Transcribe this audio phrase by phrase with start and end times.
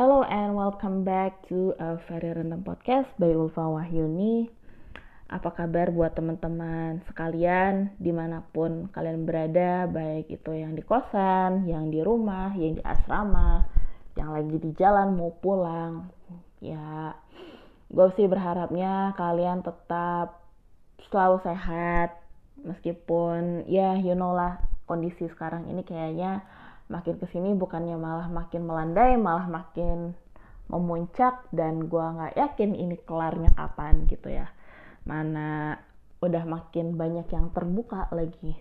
[0.00, 4.48] Hello and welcome back to a very random podcast by Ulfa Wahyuni.
[5.28, 11.68] Apa kabar buat teman-teman sekalian di mana pun kalian berada, baik itu yang di kosan,
[11.68, 13.68] yang di rumah, yang di asrama,
[14.16, 16.08] yang lagi di jalan mau pulang.
[16.64, 17.12] Ya,
[17.92, 20.48] gue sih berharapnya kalian tetap
[21.12, 22.16] selalu sehat,
[22.64, 26.40] meskipun ya you know lah kondisi sekarang ini kayaknya
[26.90, 30.18] makin ke sini bukannya malah makin melandai malah makin
[30.66, 34.50] memuncak dan gua nggak yakin ini kelarnya kapan gitu ya.
[35.06, 35.78] Mana
[36.20, 38.52] udah makin banyak yang terbuka lagi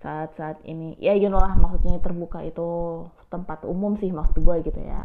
[0.00, 0.94] saat-saat ini.
[1.02, 5.04] Ya you know lah maksudnya terbuka itu tempat umum sih maksud gue gitu ya.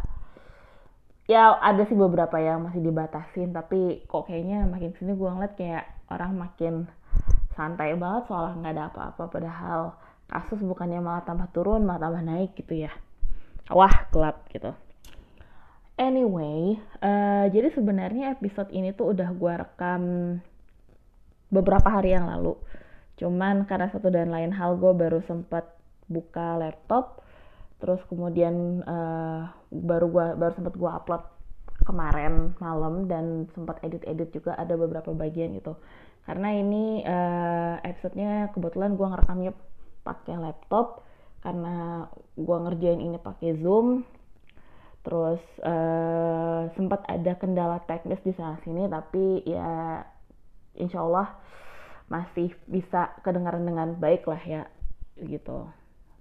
[1.27, 5.85] Ya ada sih beberapa yang masih dibatasin tapi kok kayaknya makin sini gue ngeliat kayak
[6.12, 6.73] orang makin
[7.54, 9.23] santai banget soalnya nggak ada apa-apa.
[9.27, 9.81] Padahal
[10.27, 12.91] kasus bukannya malah tambah turun malah tambah naik gitu ya.
[13.72, 14.72] Wah gelap gitu.
[15.96, 20.04] Anyway uh, jadi sebenarnya episode ini tuh udah gue rekam
[21.54, 22.57] beberapa hari yang lalu.
[23.21, 25.70] Cuman karena satu dan lain hal gue baru sempat
[26.10, 27.21] buka laptop.
[27.77, 31.24] Terus kemudian uh, baru gua baru sempat gue upload
[31.84, 35.76] kemarin malam dan sempat edit-edit juga ada beberapa bagian gitu.
[36.24, 39.52] Karena ini uh, episodenya kebetulan gue ngerekamnya
[40.04, 41.04] pakai laptop
[41.43, 44.04] karena gue ngerjain ini pakai zoom.
[45.04, 49.99] Terus uh, sempat ada kendala teknis di sana sini tapi ya
[50.79, 51.27] insya Allah
[52.07, 54.63] masih bisa kedengaran dengan baik lah ya
[55.20, 55.68] gitu.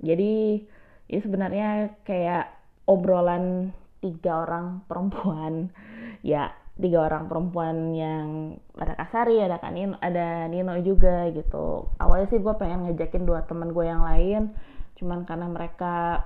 [0.02, 0.66] Jadi
[1.06, 2.50] ini sebenarnya kayak
[2.90, 3.70] obrolan
[4.02, 5.54] tiga orang perempuan.
[6.22, 11.92] Ya tiga orang perempuan yang ada Kasari, ada Kanino, ada Nino juga gitu.
[12.00, 14.56] Awalnya sih gue pengen ngejakin dua temen gue yang lain,
[14.96, 16.24] cuman karena mereka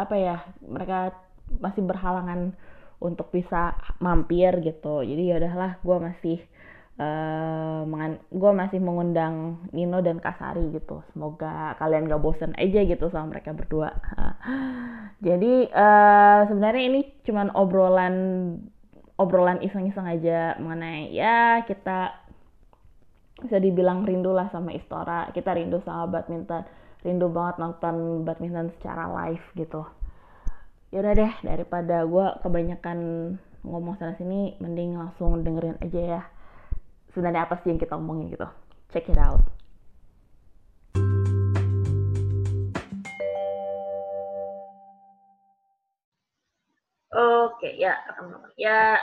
[0.00, 1.12] apa ya, mereka
[1.60, 2.56] masih berhalangan
[3.04, 5.04] untuk bisa mampir gitu.
[5.04, 6.38] Jadi ya udahlah, gue masih
[6.96, 7.84] uh,
[8.32, 11.04] gue masih mengundang Nino dan Kasari gitu.
[11.12, 13.92] Semoga kalian gak bosen aja gitu sama mereka berdua.
[15.26, 18.16] Jadi uh, sebenarnya ini cuman obrolan
[19.22, 22.18] obrolan iseng-iseng aja mengenai ya kita
[23.42, 25.30] bisa dibilang rindu lah sama Istora.
[25.34, 26.62] Kita rindu sama badminton.
[27.02, 29.82] Rindu banget nonton badminton secara live gitu.
[30.94, 32.98] Yaudah deh daripada gue kebanyakan
[33.66, 36.22] ngomong sana sini mending langsung dengerin aja ya.
[37.10, 38.46] Sebenarnya apa sih yang kita omongin gitu?
[38.94, 39.61] Check it out
[47.12, 47.92] Oke, ya,
[48.56, 48.96] ya.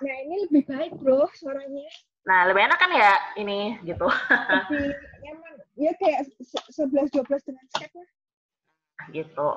[0.00, 1.84] Nah, ini lebih baik, Bro, suaranya.
[2.24, 4.08] Nah, lebih enak kan ya ini gitu.
[4.08, 5.52] Lebih nyaman.
[5.76, 8.08] Ya kayak 11 12 dengan Skype lah.
[9.12, 9.50] Gitu.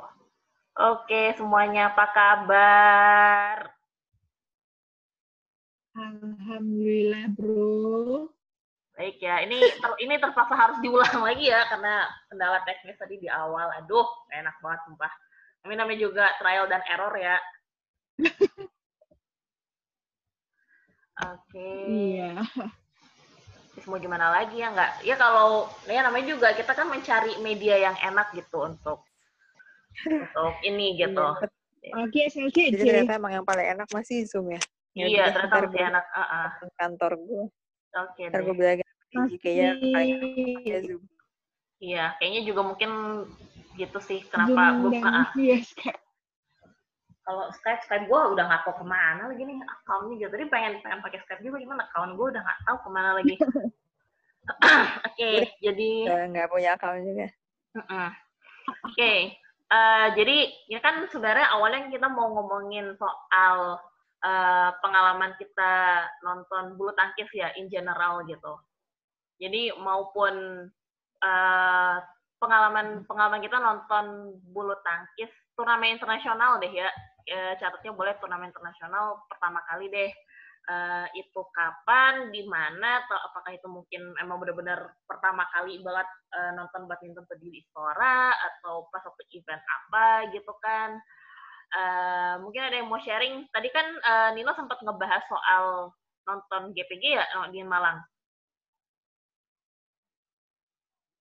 [0.73, 3.71] Oke, semuanya apa kabar?
[5.93, 8.33] Alhamdulillah, Bro.
[8.93, 13.31] Baik ya, ini ter, ini terpaksa harus diulang lagi ya karena kendala teknis tadi di
[13.31, 13.69] awal.
[13.79, 15.13] Aduh, enak banget sumpah.
[15.63, 17.39] Ini namanya juga trial dan error ya.
[21.23, 21.69] Oke.
[21.89, 22.41] Iya.
[23.73, 25.01] Terus mau gimana lagi ya nggak?
[25.05, 29.01] Ya kalau ya namanya juga kita kan mencari media yang enak gitu untuk
[30.05, 31.25] untuk ini gitu.
[31.99, 34.61] Oke, SLG Jadi ternyata emang yang paling enak masih Zoom ya?
[34.93, 36.05] ya iya, ternyata lebih enak.
[36.13, 36.47] Uh -uh.
[36.79, 37.43] Kantor gue.
[37.93, 38.77] Oke okay, Ntar gue bilang
[39.41, 41.01] kayaknya paling enak Zoom.
[41.83, 42.91] Iya, kayaknya juga mungkin
[43.73, 45.01] gitu sih kenapa gue
[45.41, 45.73] yes,
[47.23, 50.73] kalau Skype Skype gue udah nggak tahu ke mana lagi nih akunnya gitu jadi pengen
[50.83, 53.35] pengen pakai Skype juga gimana akun gue udah nggak tahu ke mana lagi
[55.07, 55.89] oke okay, jadi
[56.31, 58.09] nggak punya akun juga uh -uh.
[58.87, 59.39] oke okay.
[59.71, 63.79] uh, jadi ya kan sebenarnya awalnya kita mau ngomongin soal
[64.23, 68.59] uh, pengalaman kita nonton bulu tangkis ya in general gitu
[69.39, 70.67] jadi maupun
[71.23, 71.97] uh,
[72.43, 76.91] pengalaman pengalaman kita nonton bulu tangkis turnamen internasional deh ya.
[77.23, 80.11] E, catatnya boleh turnamen internasional pertama kali deh.
[80.67, 80.75] E,
[81.15, 86.83] itu kapan di mana atau apakah itu mungkin emang benar-benar pertama kali banget e, nonton
[86.91, 90.05] badminton tuh di Istora atau pas waktu event apa
[90.35, 90.99] gitu kan.
[91.71, 91.81] E,
[92.43, 93.47] mungkin ada yang mau sharing.
[93.55, 95.95] Tadi kan e, Nino sempat ngebahas soal
[96.27, 98.03] nonton GPG ya di Malang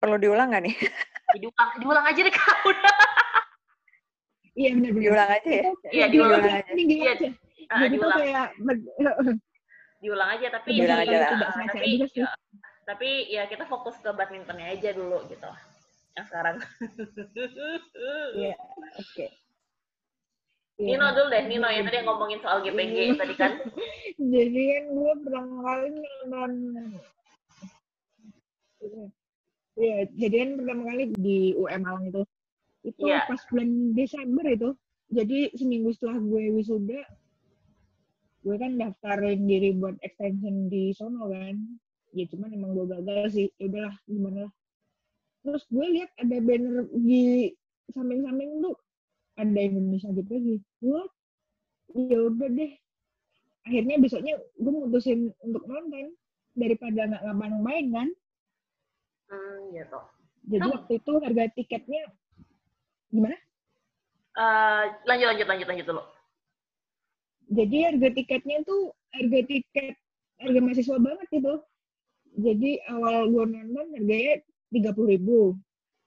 [0.02, 0.74] perlu diulang nggak nih?
[1.38, 2.96] diulang, diulang aja deh kak udah.
[4.52, 5.02] Iya benar benar.
[5.06, 5.64] Diulang aja ya.
[5.94, 6.70] Iya diulang, diulang aja.
[6.74, 7.28] Ini iya, aja.
[7.30, 8.18] Uh, Jadi diulang.
[8.18, 8.48] kayak
[10.02, 11.30] diulang aja tapi diulang aja lah.
[11.30, 12.28] Uh, tapi ya,
[12.82, 15.50] tapi ya kita fokus ke badmintonnya aja dulu gitu.
[16.18, 16.56] Yang sekarang.
[18.32, 18.56] Iya,
[18.96, 19.26] oke.
[20.80, 20.98] Iya.
[20.98, 23.60] Nino dulu deh, Nino yang tadi ngomongin soal GPG tadi kan.
[24.18, 25.88] Jadi kan gue pertama kali
[26.26, 26.52] nonton
[29.72, 32.22] Iya, jadi kan pertama kali di UM Malang itu.
[32.84, 33.24] Itu Iya.
[33.24, 34.70] pas bulan Desember itu.
[35.12, 37.00] Jadi seminggu setelah gue wisuda,
[38.42, 41.56] gue kan daftarin diri buat extension di sono kan.
[42.12, 43.48] Ya cuman emang gue gagal sih.
[43.56, 44.52] Ya udahlah, gimana lah.
[45.42, 47.50] Terus gue lihat ada banner di
[47.92, 48.76] samping-samping tuh
[49.40, 50.56] ada Indonesia gitu lagi.
[50.84, 51.10] What?
[51.96, 52.72] Ya udah deh.
[53.64, 56.12] Akhirnya besoknya gue mutusin untuk nonton
[56.52, 58.08] daripada nggak ngapain-ngapain kan.
[59.32, 60.00] Hmm, gitu.
[60.52, 60.72] Jadi Oh.
[60.76, 62.02] waktu itu harga tiketnya
[63.08, 63.36] gimana?
[64.32, 66.02] Eh, lanjut, lanjut, lanjut, lanjut dulu.
[67.52, 69.94] Jadi harga tiketnya tuh harga tiket
[70.40, 71.54] harga mahasiswa banget gitu.
[72.40, 74.40] Jadi awal gue nonton harganya
[74.72, 75.40] tiga puluh ribu.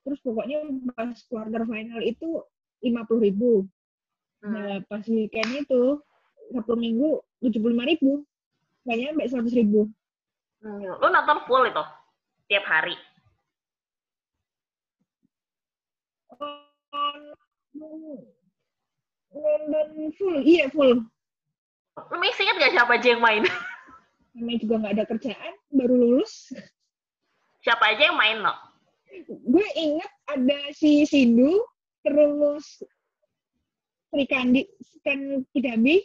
[0.05, 0.61] Terus pokoknya
[0.93, 2.41] pas quarter final itu
[2.81, 3.51] lima puluh ribu.
[4.41, 4.53] Hmm.
[4.53, 6.01] Nah pas weekend itu
[6.53, 8.25] Sabtu Minggu tujuh puluh lima ribu.
[8.85, 9.89] Nggak nyampe seratus ribu.
[10.65, 10.81] Hmm.
[10.81, 11.83] Lu nonton full itu?
[12.49, 12.97] Tiap hari?
[19.35, 21.03] Nonton full, iya full.
[22.11, 23.43] Masih inget gak siapa aja yang main?
[24.35, 26.51] Namanya juga nggak ada kerjaan, baru lulus.
[27.65, 28.53] siapa aja yang main, no?
[29.25, 31.63] gue inget ada si Sindu,
[32.03, 32.83] terus
[34.11, 36.03] Sri Kandi, Stan Kidabi,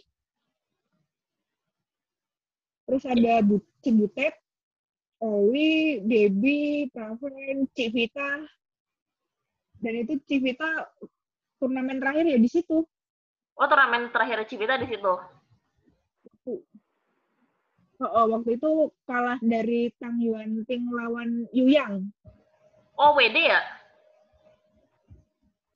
[2.87, 4.35] terus ada Bu, Cibutet,
[5.21, 8.47] Owi, Debi, Praven, Cik Vita,
[9.81, 10.69] dan itu Cik Vita
[11.57, 12.85] turnamen terakhir ya di situ.
[13.61, 15.13] Oh, turnamen terakhir Cibita di situ.
[18.01, 22.09] Oh, oh, waktu itu kalah dari Tang Yuan Ting lawan Yuyang.
[22.97, 23.61] Oh, WD ya?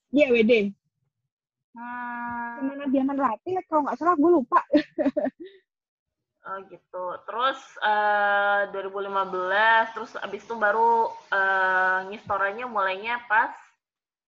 [0.08, 0.72] Iya, WD.
[1.76, 2.64] Hmm.
[2.64, 4.60] Sama Nabiaman Rati, kalau nggak salah gue lupa.
[6.44, 7.04] Oh gitu.
[7.24, 13.48] Terus eh 2015, terus abis itu baru eh ngistoranya mulainya pas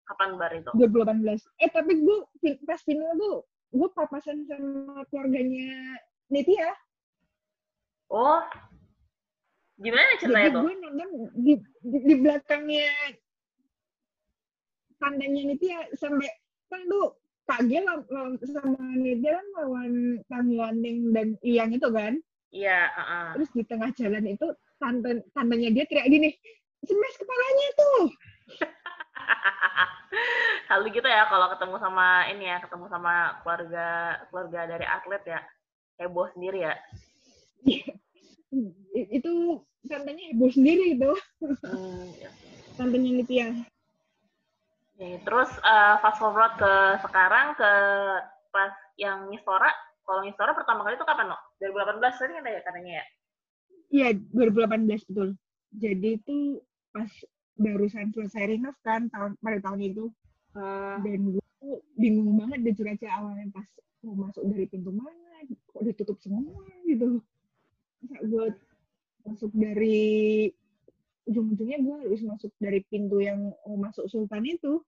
[0.03, 0.69] kapan bar itu?
[0.73, 1.43] 2018.
[1.59, 2.17] Eh tapi gue
[2.63, 3.35] pas final tuh
[3.73, 5.97] gue papasan sama keluarganya
[6.29, 6.69] Nitya.
[8.07, 8.45] Oh,
[9.75, 10.61] gimana Jadi ceritanya tuh?
[10.63, 11.09] gue nonton
[11.41, 12.89] di, di, di belakangnya
[15.01, 16.29] tandanya Nitya sampai
[16.69, 16.81] kan
[17.85, 19.93] law- law- sama Nitya kan lawan
[20.29, 22.17] Kang Yuaning dan Iyang itu kan.
[22.53, 23.27] Iya, heeh.
[23.37, 24.47] Terus di tengah jalan itu
[24.77, 26.29] tante tantenya dia teriak gini,
[26.81, 28.01] smash kepalanya tuh.
[30.71, 33.87] Lalu gitu ya kalau ketemu sama ini ya, ketemu sama keluarga
[34.29, 35.39] keluarga dari atlet ya.
[36.01, 36.73] Heboh sendiri ya.
[38.93, 39.31] I- itu
[39.89, 41.11] tantenya heboh sendiri itu,
[41.65, 42.29] Hmm, ya.
[42.77, 43.47] tantenya Nitya.
[45.25, 47.71] Terus eh, fast forward ke sekarang ke
[48.53, 49.67] pas yang Ngistora.
[50.05, 51.37] Kalau Ngistora pertama kali itu kapan, no?
[51.59, 53.05] 2018 tadi kan ya katanya ya?
[53.93, 55.29] Iya, 2018 betul.
[55.73, 56.37] Jadi itu
[56.93, 57.09] pas
[57.57, 60.05] barusan selesai renov kan tahun pada tahun itu
[60.53, 61.01] Hmm.
[61.01, 63.65] dan gue tuh bingung banget deh aja awalnya pas
[64.05, 67.25] mau masuk dari pintu mana kok ditutup semua gitu.
[68.05, 68.45] Masa gue
[69.25, 70.51] masuk dari
[71.25, 74.83] ujung-ujungnya gue harus masuk dari pintu yang mau masuk Sultan itu.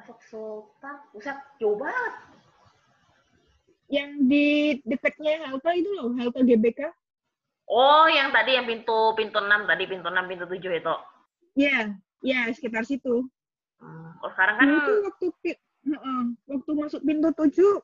[0.00, 2.14] Masuk Sultan, buset, jauh banget.
[3.92, 4.46] Yang di
[4.88, 6.88] dekatnya halte itu loh, halte GBK.
[7.68, 10.94] Oh, yang tadi yang pintu pintu 6 tadi, pintu 6, pintu 7 itu.
[11.52, 11.92] Ya,
[12.24, 13.28] ya sekitar situ.
[13.82, 14.14] Hmm.
[14.22, 15.26] Oh, sekarang kan Dulu tuh waktu
[15.82, 17.82] heeh, waktu masuk pintu tujuh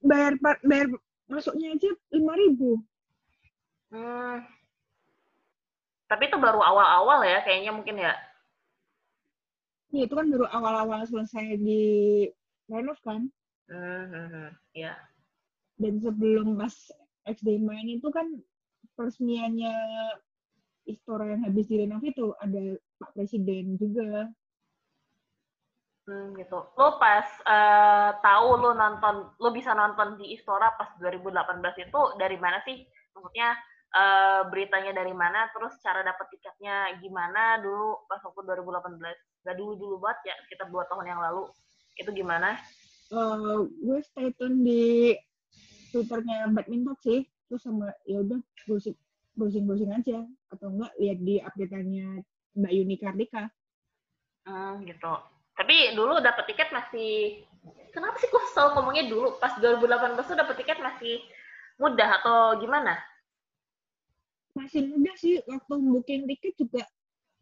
[0.00, 0.88] bayar bayar
[1.28, 2.80] masuknya aja lima ribu.
[3.92, 4.38] hmm.
[6.08, 8.16] Tapi itu baru awal-awal ya kayaknya mungkin ya.
[9.92, 11.82] Ya, itu kan baru awal-awal selesai di
[12.68, 13.28] renov kan.
[13.68, 14.56] Hmm.
[14.72, 14.96] Ya.
[15.76, 16.72] Dan sebelum pas
[17.28, 18.24] XD main itu kan
[18.96, 19.76] peresmiannya
[20.88, 24.32] Istora yang habis direnov itu ada Pak Presiden juga.
[26.08, 26.56] Hmm, gitu.
[26.80, 32.40] Lo pas eh, tahu lo nonton, lo bisa nonton di Istora pas 2018 itu dari
[32.40, 32.80] mana sih?
[33.12, 33.52] Maksudnya
[33.92, 35.52] eh, beritanya dari mana?
[35.52, 39.44] Terus cara dapat tiketnya gimana dulu pas waktu 2018?
[39.44, 41.44] Gak dulu-dulu banget ya, sekitar dua tahun yang lalu.
[42.00, 42.56] Itu gimana?
[43.12, 45.12] Eh, gue stay tune di
[45.92, 47.28] Twitternya badminton sih.
[47.48, 48.96] Terus sama ya udah browsing
[49.38, 52.06] browsing aja atau enggak lihat di update-nya
[52.58, 53.46] Mbak Yuni Kardika.
[54.42, 55.14] Hmm, gitu.
[55.54, 57.42] Tapi dulu dapat tiket masih
[57.94, 61.22] kenapa sih kok selalu ngomongnya dulu pas 2018 tuh dapat tiket masih
[61.78, 62.98] mudah atau gimana?
[64.58, 66.82] Masih mudah sih waktu booking tiket juga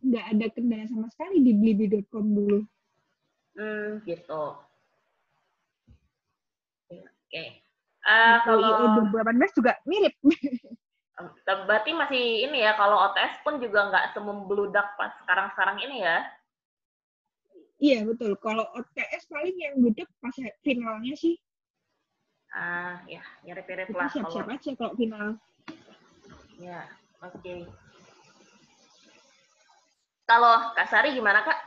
[0.05, 2.61] nggak ada kendala sama sekali di blibli.com dulu.
[3.57, 4.45] Hmm, gitu.
[6.93, 7.45] Oke.
[8.07, 10.15] Uh, kalau 2018 juga mirip.
[11.45, 16.19] Berarti masih ini ya, kalau OTS pun juga nggak semembludak pas sekarang-sekarang ini ya?
[17.81, 18.37] Iya, betul.
[18.41, 21.37] Kalau OTS paling yang gudeg pas finalnya sih.
[22.53, 24.09] Ah, ya, mirip-mirip lah.
[24.09, 25.37] Siap-siap aja kalau final.
[26.57, 26.89] Ya,
[27.21, 27.37] oke.
[27.41, 27.69] Okay.
[30.27, 31.59] Kalau Kak Sari gimana Kak?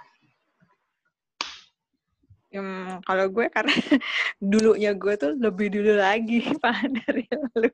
[2.50, 3.70] Hmm, kalau gue karena
[4.41, 7.24] dulunya gue tuh lebih dulu lagi pak dari
[7.56, 7.72] lu.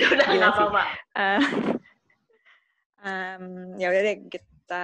[0.00, 0.82] Ya udah nggak apa-apa.
[1.12, 1.42] Uh,
[3.02, 3.44] um,
[3.76, 4.82] ya udah deh kita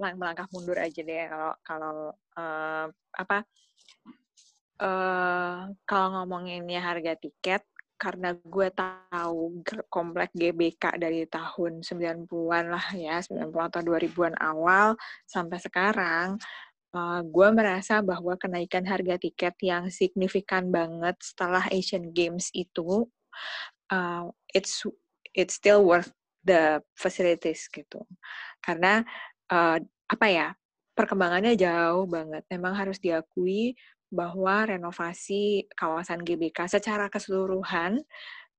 [0.00, 1.94] lang melangkah mundur aja deh kalau kalau
[2.34, 3.44] uh, apa
[4.80, 7.62] uh, kalau ngomonginnya harga tiket
[8.02, 15.62] karena gue tahu komplek GBK dari tahun 90-an lah ya, 90 atau 2000-an awal sampai
[15.62, 16.34] sekarang,
[16.98, 23.06] uh, gue merasa bahwa kenaikan harga tiket yang signifikan banget setelah Asian Games itu,
[23.90, 24.84] uh, it's
[25.32, 26.12] it's still worth
[26.44, 28.04] the facilities gitu.
[28.60, 29.02] Karena
[29.50, 29.78] uh,
[30.10, 30.48] apa ya,
[30.92, 32.44] perkembangannya jauh banget.
[32.52, 33.74] Memang harus diakui
[34.12, 38.04] bahwa renovasi kawasan GBK secara keseluruhan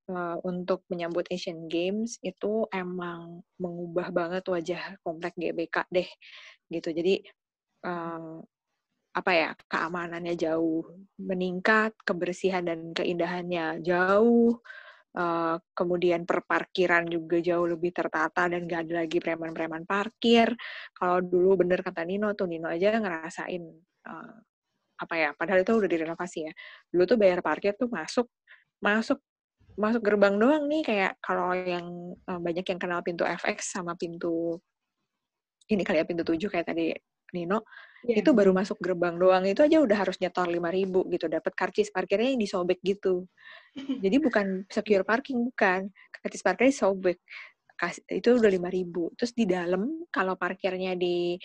[0.10, 6.10] uh, untuk menyambut Asian Games itu emang mengubah banget wajah komplek GBK deh
[6.74, 6.90] gitu.
[6.90, 7.22] Jadi
[7.86, 8.42] uh,
[9.14, 10.90] apa ya keamanannya jauh
[11.22, 14.58] meningkat, kebersihan dan keindahannya jauh.
[15.14, 20.50] Uh, kemudian perparkiran juga jauh lebih tertata dan gak ada lagi preman-preman parkir.
[20.98, 23.62] Kalau dulu bener kata Nino tuh, Nino aja ngerasain
[24.10, 24.34] uh,
[25.04, 26.54] apa ya padahal itu udah direnovasi ya
[26.94, 28.30] dulu tuh bayar parkir tuh masuk
[28.80, 29.20] masuk
[29.74, 34.62] masuk gerbang doang nih kayak kalau yang uh, banyak yang kenal pintu FX sama pintu
[35.68, 36.94] ini kali ya pintu tujuh kayak tadi
[37.34, 37.66] Nino
[38.06, 38.20] yeah.
[38.20, 41.90] itu baru masuk gerbang doang itu aja udah harus nyetor lima ribu gitu dapat karcis
[41.90, 43.28] parkirnya yang disobek gitu
[44.04, 45.90] jadi bukan secure parking bukan
[46.22, 47.20] karcis parkirnya sobek
[48.08, 51.36] itu udah lima ribu terus di dalam kalau parkirnya di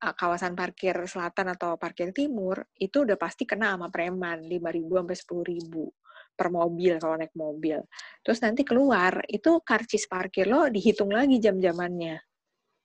[0.00, 5.16] kawasan parkir selatan atau parkir timur itu udah pasti kena sama preman 5.000 sampai
[5.60, 5.92] 10.000
[6.32, 7.84] per mobil kalau naik mobil.
[8.24, 12.16] Terus nanti keluar itu karcis parkir lo dihitung lagi jam-jamannya.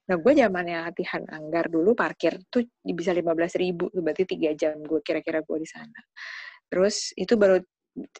[0.06, 5.02] Nah, gue zamannya latihan anggar dulu parkir tuh bisa 15 ribu, berarti tiga jam gue
[5.02, 6.00] kira-kira gue di sana.
[6.70, 7.58] Terus itu baru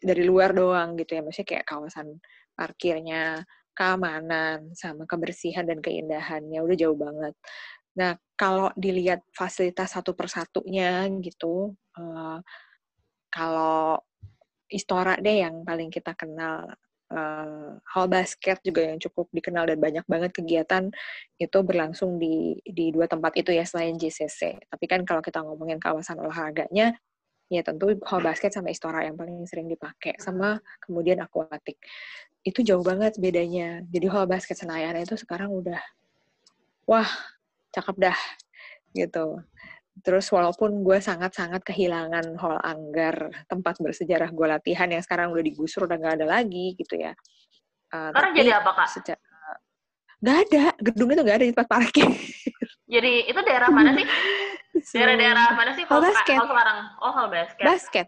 [0.02, 2.18] dari luar doang gitu ya, maksudnya kayak kawasan
[2.58, 3.44] parkirnya,
[3.76, 7.34] keamanan, sama kebersihan dan keindahannya udah jauh banget.
[8.00, 12.40] Nah, kalau dilihat fasilitas satu persatunya gitu, uh,
[13.30, 14.00] kalau
[14.66, 16.66] Istora deh yang paling kita kenal,
[17.12, 20.90] uh, hall basket juga yang cukup dikenal dan banyak banget kegiatan
[21.38, 24.58] itu berlangsung di di dua tempat itu ya selain JCC.
[24.66, 26.96] Tapi kan kalau kita ngomongin kawasan olahraganya,
[27.46, 31.78] ya tentu hall basket sama Istora yang paling sering dipakai, sama kemudian akuatik.
[32.46, 33.82] Itu jauh banget bedanya.
[33.90, 35.82] Jadi hall basket Senayan itu sekarang udah,
[36.86, 37.10] wah
[37.74, 38.18] cakep dah
[38.96, 39.42] gitu.
[40.04, 45.88] Terus walaupun gue sangat-sangat kehilangan hall anggar, tempat bersejarah gue latihan yang sekarang udah digusur,
[45.88, 47.16] udah gak ada lagi gitu ya.
[47.92, 48.88] Uh, sekarang jadi apa, Kak?
[48.92, 49.20] Secara,
[50.20, 52.08] gak ada, gedung itu gak ada di tempat parkir.
[52.86, 54.06] Jadi itu daerah mana sih?
[54.76, 55.84] Daerah-daerah mana sih?
[55.88, 56.36] Hall basket.
[56.36, 56.78] Hall sekarang.
[57.00, 57.64] Oh, hall basket.
[57.64, 58.06] Basket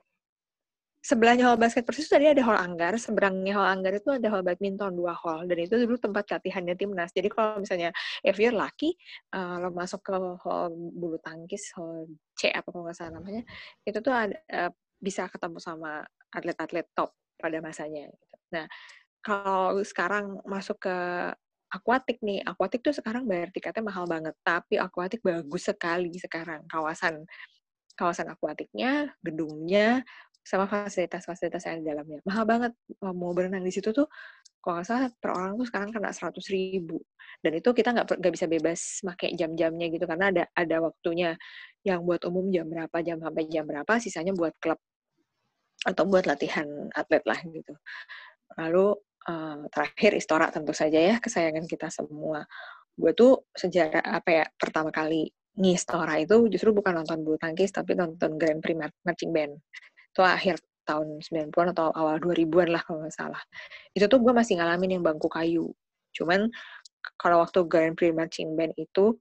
[1.09, 4.93] sebelahnya hall basket persis tadi ada hall anggar, seberangnya hall anggar itu ada hall badminton
[4.93, 7.17] dua hall dan itu dulu tempat latihannya timnas.
[7.17, 7.89] Jadi kalau misalnya
[8.21, 8.93] if you're lucky
[9.33, 10.13] uh, lo masuk ke
[10.45, 12.05] hall bulu tangkis hall
[12.37, 13.41] C apa kalau nggak salah namanya
[13.89, 18.13] itu tuh ada uh, bisa ketemu sama atlet-atlet top pada masanya.
[18.13, 18.37] Gitu.
[18.53, 18.67] Nah
[19.25, 20.97] kalau sekarang masuk ke
[21.73, 27.25] akuatik nih, akuatik tuh sekarang bayar tiketnya mahal banget, tapi akuatik bagus sekali sekarang kawasan
[27.99, 30.07] kawasan akuatiknya, gedungnya,
[30.49, 32.19] sama fasilitas-fasilitas yang di dalamnya.
[32.25, 32.73] Mahal banget
[33.05, 34.09] mau berenang di situ tuh,
[34.65, 36.97] kalau nggak salah per orang tuh sekarang kena seratus ribu.
[37.45, 41.37] Dan itu kita nggak nggak bisa bebas pakai jam-jamnya gitu karena ada ada waktunya
[41.85, 44.81] yang buat umum jam berapa jam sampai jam berapa, sisanya buat klub
[45.85, 47.75] atau buat latihan atlet lah gitu.
[48.57, 48.87] Lalu
[49.29, 52.49] uh, terakhir Istora tentu saja ya kesayangan kita semua.
[52.97, 55.29] Gue tuh sejarah apa ya pertama kali
[55.59, 59.59] ngistora itu justru bukan nonton bulu tangkis tapi nonton Grand Prix Marching Band
[60.19, 63.39] itu akhir tahun 90-an atau awal 2000-an lah kalau nggak salah.
[63.95, 65.71] Itu tuh gue masih ngalamin yang bangku kayu.
[66.11, 66.51] Cuman
[67.15, 69.15] kalau waktu Grand Prix Marching Band itu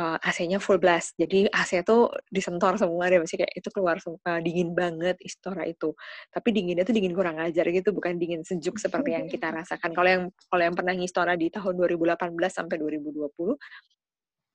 [0.00, 1.12] uh, eh, AC-nya full blast.
[1.20, 5.92] Jadi AC tuh disentor semua deh, masih kayak itu keluar uh, dingin banget Istora itu.
[6.32, 9.92] Tapi dinginnya tuh dingin kurang ajar gitu, bukan dingin sejuk seperti yang kita rasakan.
[9.92, 12.16] Kalau yang kalau yang pernah Istora di tahun 2018
[12.48, 13.28] sampai 2020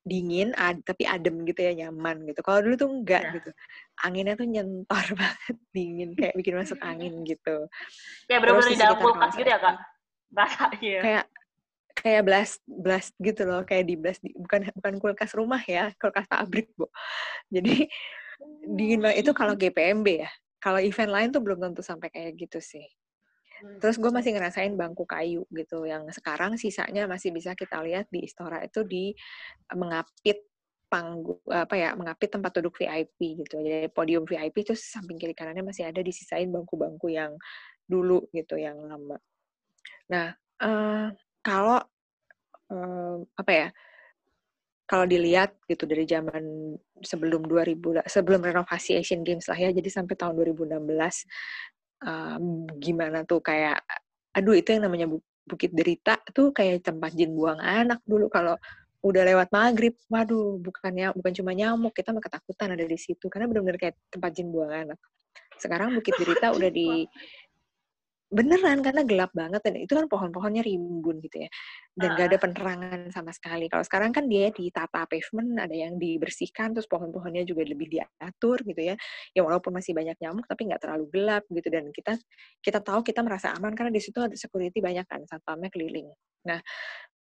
[0.06, 2.40] dingin ad, tapi adem gitu ya nyaman gitu.
[2.46, 3.32] Kalau dulu tuh enggak Ya.
[3.42, 3.50] gitu.
[4.06, 7.66] Anginnya tuh nyentor banget dingin kayak bikin masuk angin gitu.
[8.30, 9.76] Kayak Terus bener-bener di dalam kulkas gitu ya, Kak?
[10.36, 11.00] Rasanya.
[11.02, 11.26] kayak
[11.96, 16.30] kayak blast blast gitu loh kayak di blast di- bukan bukan kulkas rumah ya kulkas
[16.30, 16.86] pabrik bu.
[17.50, 17.90] Jadi
[18.68, 19.26] dingin banget.
[19.26, 20.30] Itu kalau GPMB ya.
[20.62, 22.86] Kalau event lain tuh belum tentu sampai kayak gitu sih
[23.80, 28.26] terus gue masih ngerasain bangku kayu gitu yang sekarang sisanya masih bisa kita lihat di
[28.26, 29.12] Istora itu di
[29.70, 30.44] eh, mengapit
[30.86, 33.58] panggung apa ya mengapit tempat duduk VIP gitu.
[33.60, 37.36] Jadi podium VIP itu samping kiri kanannya masih ada disisain bangku-bangku yang
[37.90, 39.18] dulu gitu yang lama.
[40.12, 41.08] Nah eh,
[41.42, 41.80] kalau
[42.72, 43.68] eh, apa ya
[44.86, 49.90] kalau dilihat gitu dari zaman sebelum 2000 lah- sebelum renovasi Asian Games lah ya jadi
[49.90, 51.26] sampai tahun 2016
[52.04, 53.80] um, gimana tuh kayak
[54.36, 58.58] aduh itu yang namanya Bu- Bukit Derita tuh kayak tempat jin buang anak dulu kalau
[59.06, 63.46] udah lewat maghrib, waduh bukannya bukan cuma nyamuk kita mah ketakutan ada di situ karena
[63.46, 64.98] benar-benar kayak tempat jin buang anak.
[65.62, 67.06] Sekarang Bukit Derita udah di
[68.26, 71.50] beneran karena gelap banget dan itu kan pohon-pohonnya rimbun gitu ya
[71.94, 73.70] dan gak ada penerangan sama sekali.
[73.70, 78.82] Kalau sekarang kan dia ditata pavement ada yang dibersihkan terus pohon-pohonnya juga lebih diatur gitu
[78.82, 78.96] ya.
[79.32, 82.18] Ya walaupun masih banyak nyamuk tapi nggak terlalu gelap gitu dan kita
[82.66, 86.10] kita tahu kita merasa aman karena di situ ada security banyak kan satpamnya keliling.
[86.50, 86.60] Nah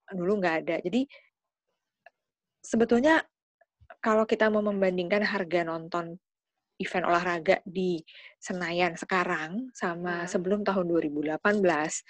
[0.10, 0.76] dulu nggak ada.
[0.82, 1.06] Jadi
[2.66, 3.22] sebetulnya
[4.02, 6.18] kalau kita mau membandingkan harga nonton
[6.80, 8.02] event olahraga di
[8.40, 10.30] Senayan sekarang sama Hmm.
[10.30, 12.04] sebelum tahun 2018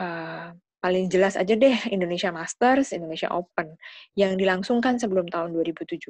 [0.00, 0.48] eh,
[0.80, 3.76] paling jelas aja deh Indonesia Masters, Indonesia Open
[4.16, 6.08] yang dilangsungkan sebelum tahun 2017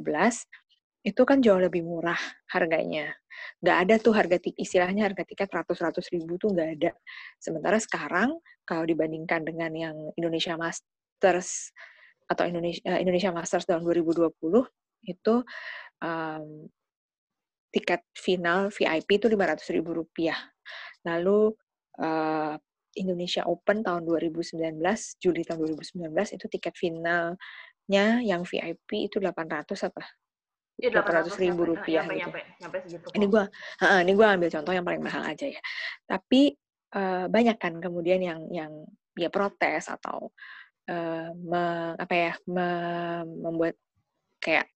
[1.00, 2.18] itu kan jauh lebih murah
[2.52, 3.10] harganya.
[3.64, 6.92] Nggak ada tuh harga tiket, istilahnya harga tiket ratus-ratus ribu tuh nggak ada.
[7.40, 8.36] Sementara sekarang
[8.68, 11.72] kalau dibandingkan dengan yang Indonesia Masters
[12.30, 14.68] atau Indonesia, eh, Indonesia Masters tahun 2020
[15.08, 15.34] itu
[16.04, 16.68] um,
[17.70, 20.38] tiket final VIP itu 500 ribu rupiah.
[21.06, 21.54] Lalu
[22.02, 22.54] uh,
[22.98, 24.58] Indonesia Open tahun 2019,
[25.22, 30.02] Juli tahun 2019 itu tiket finalnya yang VIP itu 800 apa?
[30.80, 32.30] Iya, 800 ribu nyampe, rupiah nyampe, gitu.
[32.30, 33.06] nyampe, nyampe segitu.
[33.14, 33.44] Ini gua,
[33.84, 35.60] heeh, ini gua ambil contoh yang paling mahal aja ya.
[36.08, 36.40] Tapi
[36.96, 38.72] eh, banyak kan kemudian yang yang
[39.14, 40.32] ya protes atau
[40.88, 43.76] eh, me- apa ya me- membuat
[44.40, 44.66] kayak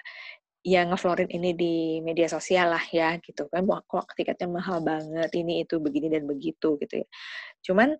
[0.64, 3.68] ya ngeflorin ini di media sosial lah ya gitu kan.
[3.68, 7.08] Kok tiketnya mahal banget ini itu begini dan begitu gitu ya.
[7.60, 7.92] Cuman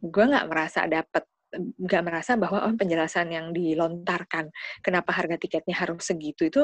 [0.00, 1.24] gue nggak merasa dapet
[1.56, 4.50] nggak merasa bahwa oh, penjelasan yang dilontarkan
[4.84, 6.62] kenapa harga tiketnya harus segitu itu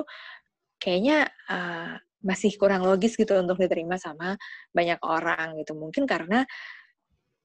[0.77, 4.35] kayaknya uh, masih kurang logis gitu untuk diterima sama
[4.75, 5.75] banyak orang gitu.
[5.79, 6.43] Mungkin karena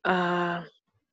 [0.05, 0.61] uh,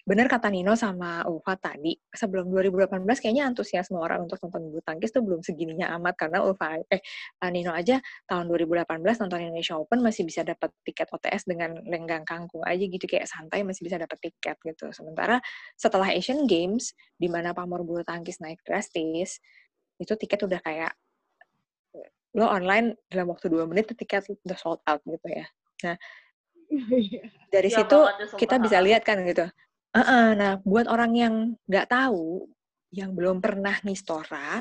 [0.05, 5.09] benar kata Nino sama Ulfa tadi sebelum 2018 kayaknya antusiasme orang untuk nonton bulu tangkis
[5.09, 6.14] tuh belum segininya amat.
[6.21, 7.01] Karena Ulfa eh
[7.49, 7.97] Nino aja
[8.29, 13.01] tahun 2018 nonton Indonesia Open masih bisa dapat tiket OTS dengan lenggang kangkung aja gitu.
[13.09, 14.93] Kayak santai masih bisa dapat tiket gitu.
[14.93, 15.40] Sementara
[15.81, 19.40] setelah Asian Games di mana pamor bulu tangkis naik drastis
[19.97, 20.93] itu tiket udah kayak
[22.37, 25.49] lo online dalam waktu dua menit tiket udah sold out gitu ya.
[25.88, 25.97] Nah
[27.55, 29.49] dari Ya situ banget, kita bisa lihat kan gitu
[29.94, 31.35] Uh-uh, nah, buat orang yang
[31.70, 32.50] nggak tahu,
[32.90, 34.59] yang belum pernah ngistora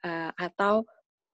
[0.00, 0.80] uh, atau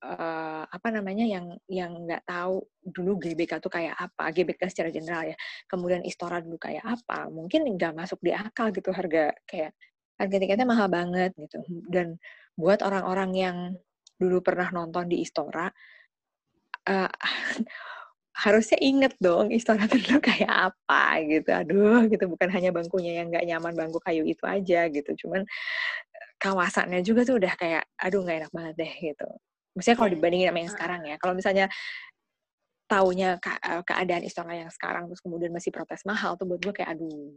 [0.03, 5.23] uh, apa namanya yang yang nggak tahu dulu GBK tuh kayak apa, GBK secara general
[5.31, 5.37] ya,
[5.71, 9.71] kemudian Istora dulu kayak apa, mungkin nggak masuk di akal gitu harga kayak
[10.19, 11.63] harga tiketnya mahal banget gitu.
[11.87, 12.19] Dan
[12.59, 13.57] buat orang-orang yang
[14.19, 15.71] dulu pernah nonton di Istora,
[16.91, 17.11] uh,
[18.33, 21.51] harusnya inget dong Istora dulu kayak apa gitu.
[21.53, 25.11] Aduh gitu bukan hanya bangkunya yang nggak nyaman bangku kayu itu aja gitu.
[25.25, 25.45] Cuman
[26.41, 29.29] kawasannya juga tuh udah kayak aduh nggak enak banget deh gitu.
[29.77, 31.17] Maksudnya kalau dibandingin sama yang sekarang ya.
[31.21, 31.67] Kalau misalnya
[32.89, 33.53] taunya ke
[33.89, 37.37] keadaan Istora yang sekarang terus kemudian masih protes mahal tuh buat gue kayak aduh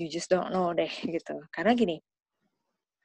[0.00, 1.36] you just don't know deh gitu.
[1.52, 2.00] Karena gini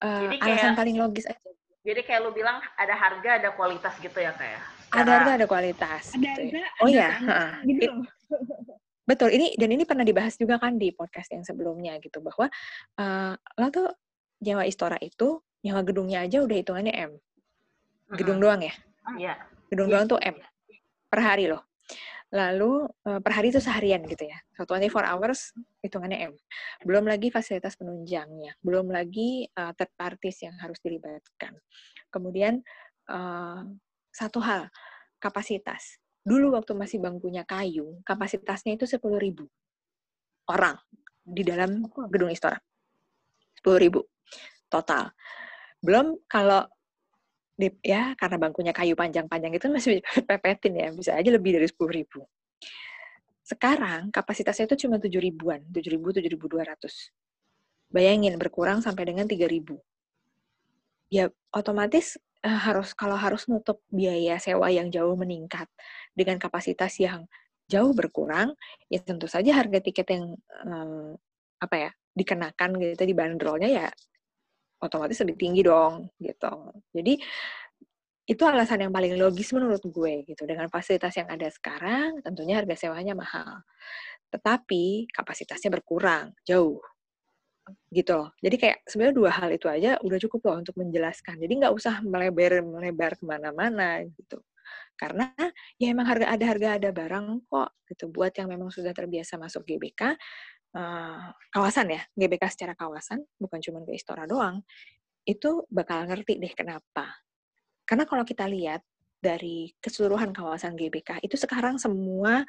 [0.04, 1.39] uh, Jadi alasan kayak- paling logis aja.
[1.88, 4.60] Jadi kayak lu bilang ada harga, ada kualitas gitu ya kayak.
[4.89, 6.04] Ada harga ada kualitas.
[6.12, 6.63] ada gitu ya.
[6.63, 7.10] harga Oh ada iya,
[7.63, 8.08] gitu It- loh
[9.08, 12.52] Betul, ini dan ini pernah dibahas juga kan di podcast yang sebelumnya gitu bahwa
[13.00, 13.88] eh, lo tuh
[14.43, 17.12] nyewa Istora itu nyewa gedungnya aja udah hitungannya M.
[18.19, 18.76] Gedung doang ya?
[19.15, 19.34] Iya.
[19.71, 19.93] Gedung Iya.
[19.95, 20.36] doang tuh M
[21.08, 21.63] per hari loh.
[22.36, 24.36] Lalu eh, per hari itu seharian gitu ya.
[24.60, 26.34] So 24 hours hitungannya M.
[26.84, 31.56] Belum lagi fasilitas penunjangnya, belum lagi eh, third parties yang harus dilibatkan.
[32.12, 32.60] Kemudian
[33.08, 33.60] eh,
[34.17, 34.73] satu hal,
[35.21, 36.01] kapasitas.
[36.25, 39.45] Dulu waktu masih bangkunya kayu, kapasitasnya itu 10.000
[40.49, 40.75] orang
[41.21, 42.58] di dalam gedung Istora.
[43.62, 44.01] 10.000
[44.73, 45.13] total.
[45.77, 46.65] Belum kalau
[47.86, 52.25] ya karena bangkunya kayu panjang-panjang itu masih pepetin ya, bisa aja lebih dari 10 ribu.
[53.45, 57.13] Sekarang kapasitasnya itu cuma 7 ribuan, 7 ribu, 7 ribu 200.
[57.88, 59.80] Bayangin berkurang sampai dengan 3 ribu.
[61.08, 65.67] Ya otomatis harus kalau harus nutup biaya sewa yang jauh meningkat
[66.15, 67.27] dengan kapasitas yang
[67.67, 68.55] jauh berkurang,
[68.88, 70.25] ya tentu saja harga tiket yang
[70.63, 71.15] um,
[71.60, 73.88] apa ya dikenakan gitu di bandrolnya ya
[74.81, 76.73] otomatis lebih tinggi dong gitu.
[76.93, 77.19] Jadi
[78.27, 80.43] itu alasan yang paling logis menurut gue gitu.
[80.43, 83.63] Dengan fasilitas yang ada sekarang, tentunya harga sewanya mahal.
[84.31, 86.83] Tetapi kapasitasnya berkurang jauh
[87.91, 88.30] gitu loh.
[88.39, 91.36] Jadi kayak sebenarnya dua hal itu aja udah cukup loh untuk menjelaskan.
[91.39, 94.39] Jadi nggak usah melebar melebar ke mana-mana gitu.
[94.97, 95.32] Karena
[95.80, 98.10] ya emang harga ada harga ada barang kok gitu.
[98.12, 100.13] Buat yang memang sudah terbiasa masuk GBK uh,
[100.75, 104.65] eh, kawasan ya, GBK secara kawasan bukan cuma ke Istora doang,
[105.23, 107.27] itu bakal ngerti deh kenapa
[107.88, 108.84] karena kalau kita lihat
[109.23, 112.43] dari keseluruhan kawasan GBK itu sekarang semua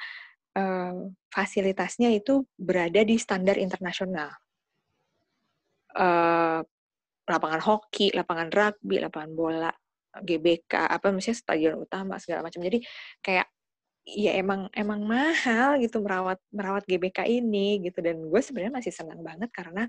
[0.59, 0.94] uh,
[1.31, 4.35] fasilitasnya itu berada di standar internasional.
[5.98, 6.62] Uh,
[7.28, 9.72] lapangan hoki, lapangan rugby, lapangan bola,
[10.22, 12.62] GBK, apa misalnya stadion utama segala macam.
[12.64, 12.80] Jadi
[13.20, 13.46] kayak
[14.08, 19.20] ya emang emang mahal gitu merawat merawat GBK ini gitu dan gue sebenarnya masih senang
[19.20, 19.84] banget karena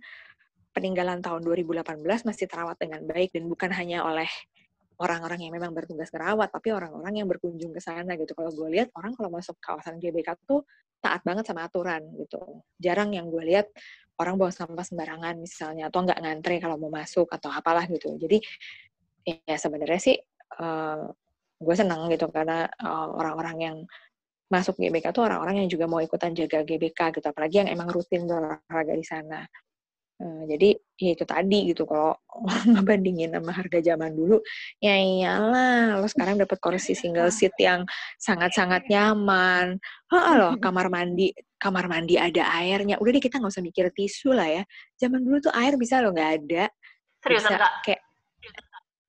[0.75, 4.27] peninggalan tahun 2018 masih terawat dengan baik dan bukan hanya oleh
[4.99, 8.35] orang-orang yang memang bertugas merawat, tapi orang-orang yang berkunjung ke sana gitu.
[8.35, 10.67] Kalau gue lihat orang kalau masuk kawasan GBK tuh
[10.99, 12.59] taat banget sama aturan gitu.
[12.75, 13.71] Jarang yang gue lihat
[14.19, 18.19] orang buang sampah sembarangan misalnya, atau nggak ngantre kalau mau masuk atau apalah gitu.
[18.19, 18.37] Jadi
[19.23, 20.15] ya sebenarnya sih
[20.59, 21.07] uh,
[21.59, 23.77] gue senang gitu karena uh, orang-orang yang
[24.49, 28.27] masuk GBK tuh orang-orang yang juga mau ikutan jaga GBK gitu, apalagi yang emang rutin
[28.27, 29.45] berolahraga di sana.
[30.19, 32.11] Uh, jadi ya itu tadi gitu kalau
[32.75, 34.43] ngebandingin sama harga zaman dulu
[34.83, 37.87] ya iyalah lo sekarang dapat kursi single seat yang
[38.19, 39.79] sangat-sangat nyaman
[40.11, 44.31] Heeh loh kamar mandi kamar mandi ada airnya udah deh kita nggak usah mikir tisu
[44.31, 44.63] lah ya
[44.95, 46.71] zaman dulu tuh air bisa lo nggak ada
[47.19, 47.73] Serius, bisa enggak?
[47.83, 48.01] kayak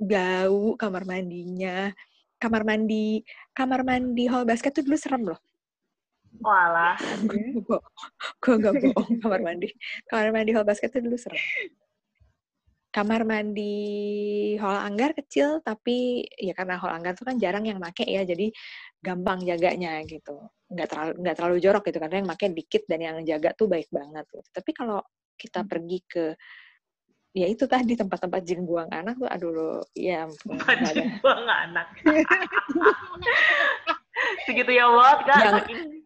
[0.02, 1.94] bau kamar mandinya
[2.42, 3.22] kamar mandi
[3.54, 5.40] kamar mandi hall basket tuh dulu serem loh
[6.38, 6.94] Walah.
[8.42, 9.68] gue gak bohong kamar mandi.
[10.06, 11.42] Kamar mandi hall basket itu dulu serem.
[12.94, 13.74] Kamar mandi
[14.62, 18.50] hall anggar kecil, tapi ya karena hall anggar tuh kan jarang yang make ya, jadi
[19.02, 20.38] gampang jaganya gitu.
[20.70, 23.90] Nggak terlalu nggak terlalu jorok gitu, karena yang make dikit dan yang jaga tuh baik
[23.90, 24.24] banget.
[24.30, 24.48] Gitu.
[24.54, 25.02] Tapi kalau
[25.34, 25.68] kita hmm.
[25.68, 26.24] pergi ke
[27.30, 31.86] ya itu tadi tempat-tempat jin buang anak tuh aduh ya ampun tempat jin buang anak
[34.50, 36.02] segitu ya buat kan yang,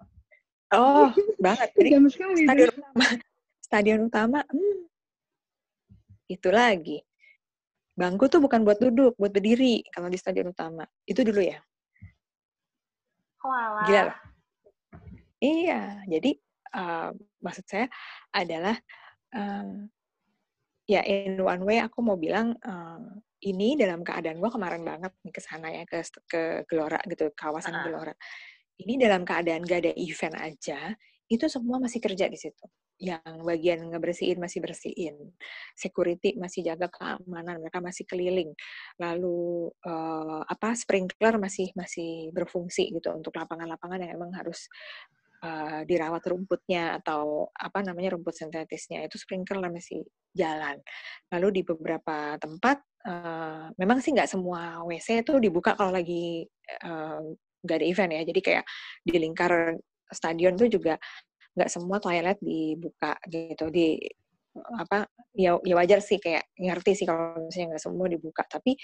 [0.75, 1.69] Oh, banget.
[1.79, 1.91] Jadi
[2.43, 3.07] stadion utama,
[3.63, 4.79] stadion utama, hmm,
[6.27, 6.99] itu lagi.
[7.95, 10.83] Bangku tuh bukan buat duduk, buat berdiri kalau di stadion utama.
[11.07, 11.63] Itu dulu ya.
[13.45, 13.87] Walah.
[13.87, 14.19] Gila lah.
[15.45, 16.31] Iya, jadi
[16.73, 17.13] uh,
[17.45, 17.87] maksud saya
[18.33, 18.81] adalah
[19.37, 19.93] um,
[20.89, 23.05] ya in one way aku mau bilang uh,
[23.45, 27.77] ini dalam keadaan gue kemarin banget nih ke sana ya ke ke Gelora gitu kawasan
[27.77, 27.85] uh.
[27.85, 28.17] Gelora
[28.81, 30.79] ini dalam keadaan gak ada event aja,
[31.31, 32.67] itu semua masih kerja di situ.
[32.95, 35.35] Yang bagian ngebersihin masih bersihin,
[35.75, 38.55] security masih jaga keamanan, mereka masih keliling.
[39.03, 44.71] Lalu uh, apa sprinkler masih masih berfungsi gitu untuk lapangan-lapangan yang emang harus
[45.45, 50.03] uh, dirawat rumputnya atau apa namanya rumput sintetisnya itu sprinkler masih
[50.33, 50.81] jalan.
[51.31, 56.49] Lalu di beberapa tempat uh, memang sih nggak semua WC itu dibuka kalau lagi
[56.83, 57.21] uh,
[57.63, 58.23] nggak ada event ya.
[58.25, 58.65] Jadi kayak
[59.05, 59.53] di lingkar
[60.09, 60.97] stadion tuh juga
[61.55, 63.69] nggak semua toilet dibuka gitu.
[63.69, 64.01] Di
[64.55, 68.43] apa ya ya wajar sih kayak ngerti sih kalau misalnya nggak semua dibuka.
[68.49, 68.75] Tapi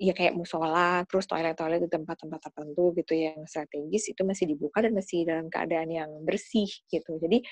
[0.00, 4.96] ya kayak musola terus toilet-toilet di tempat-tempat tertentu gitu yang strategis itu masih dibuka dan
[4.96, 7.20] masih dalam keadaan yang bersih gitu.
[7.20, 7.44] Jadi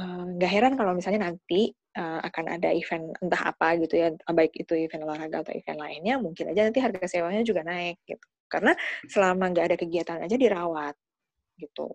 [0.00, 1.68] eh, nggak uh, heran kalau misalnya nanti
[2.00, 6.16] uh, akan ada event entah apa gitu ya baik itu event olahraga atau event lainnya
[6.16, 8.26] mungkin aja nanti harga sewanya juga naik gitu.
[8.48, 8.72] Karena
[9.04, 10.96] selama nggak ada kegiatan aja dirawat
[11.60, 11.92] gitu.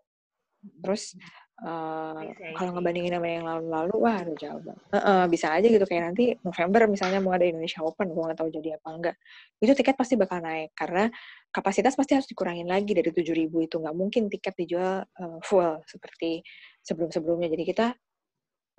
[0.62, 1.18] Terus
[1.62, 2.22] uh,
[2.58, 4.86] kalau ngebandingin sama yang lalu-lalu wah ada jauh banget.
[4.90, 8.40] Uh, uh, bisa aja gitu kayak nanti November misalnya mau ada Indonesia Open gue nggak
[8.42, 9.16] tahu jadi apa enggak.
[9.62, 11.14] Itu tiket pasti bakal naik karena
[11.54, 13.76] kapasitas pasti harus dikurangin lagi dari 7.000 itu.
[13.78, 16.42] Nggak mungkin tiket dijual uh, full seperti
[16.82, 17.48] sebelum-sebelumnya.
[17.54, 17.88] Jadi kita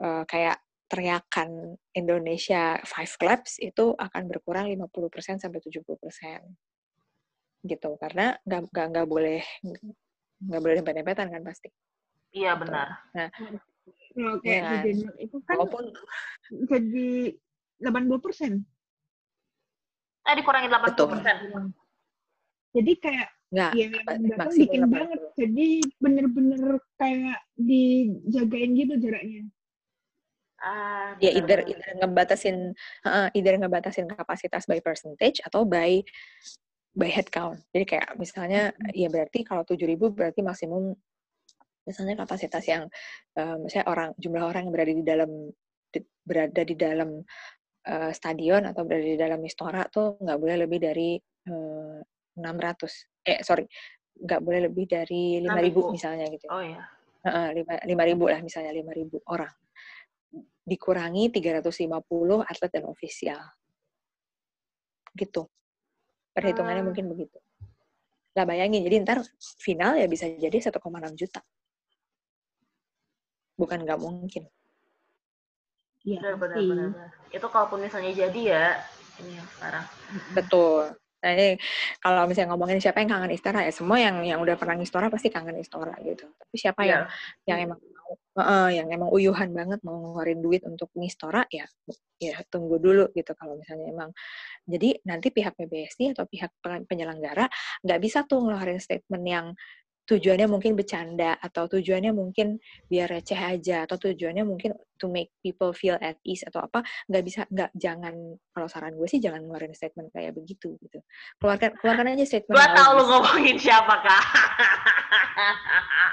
[0.02, 0.58] uh, kayak
[0.90, 5.80] teriakan Indonesia Five Clubs itu akan berkurang 50% sampai 70%
[7.64, 9.40] gitu karena nggak nggak nggak boleh
[10.44, 11.72] nggak boleh dempet-dempetan kan pasti
[12.34, 12.62] iya gitu.
[12.66, 13.30] benar nah
[14.14, 14.86] Oke, ya,
[15.18, 15.90] itu kan walaupun
[16.70, 17.34] jadi
[17.82, 18.62] 80 persen
[20.24, 21.36] Eh dikurangi 80 persen.
[22.74, 23.86] Jadi kayak Nggak, ya
[24.34, 25.20] datang bikin banget.
[25.38, 25.68] Jadi
[26.02, 26.62] bener-bener
[26.98, 29.42] kayak dijagain gitu jaraknya.
[30.64, 32.72] Ah, ya either either ngebatasin
[33.04, 36.00] uh, either ngebatasin kapasitas by percentage atau by
[36.96, 37.60] by head count.
[37.70, 38.96] Jadi kayak misalnya hmm.
[38.96, 40.96] ya berarti kalau 7000 berarti maksimum
[41.84, 42.88] misalnya kapasitas yang
[43.38, 45.30] uh, misalnya orang jumlah orang yang berada di dalam
[45.92, 47.10] di, berada di dalam
[47.88, 51.16] uh, stadion atau berada di dalam istora tuh nggak boleh lebih dari
[51.48, 52.00] uh,
[52.34, 53.64] 600 eh sorry
[54.14, 56.46] nggak boleh lebih dari 5000 misalnya gitu.
[56.50, 56.82] Oh ya.
[57.88, 59.48] lima ribu lah misalnya lima ribu orang
[60.64, 61.92] dikurangi 350
[62.40, 63.42] atlet dan ofisial.
[65.12, 65.44] Gitu.
[66.32, 66.88] Perhitungannya hmm.
[66.88, 67.38] mungkin begitu.
[68.34, 69.22] Lah bayangin, jadi ntar
[69.62, 70.74] final ya bisa jadi 1,6
[71.14, 71.40] juta.
[73.54, 74.44] Bukan nggak mungkin.
[76.04, 77.16] Iya, benar-benar.
[77.32, 78.66] Itu kalaupun misalnya jadi ya,
[79.24, 79.84] ini yang sekarang.
[80.36, 80.92] Betul.
[81.24, 81.56] Nah ini
[82.04, 85.32] kalau misalnya ngomongin siapa yang kangen Istora ya semua yang yang udah pernah Istora pasti
[85.32, 86.28] kangen Istora gitu.
[86.28, 86.92] Tapi siapa yeah.
[86.92, 87.02] yang
[87.48, 87.80] yang emang
[88.36, 91.64] uh, yang emang uyuhan banget mau ngeluarin duit untuk ngistora ya
[92.20, 94.10] ya tunggu dulu gitu kalau misalnya emang
[94.68, 97.48] jadi nanti pihak PBSI atau pihak penyelenggara
[97.84, 99.46] nggak bisa tuh ngeluarin statement yang
[100.04, 105.74] tujuannya mungkin bercanda atau tujuannya mungkin biar receh aja atau tujuannya mungkin to make people
[105.74, 108.14] feel at ease atau apa nggak bisa nggak jangan
[108.54, 110.98] kalau saran gue sih jangan ngeluarin statement kayak begitu gitu.
[111.38, 114.24] Keluarkan keluarkan aja statement gue tau lu ngomongin siapa kak.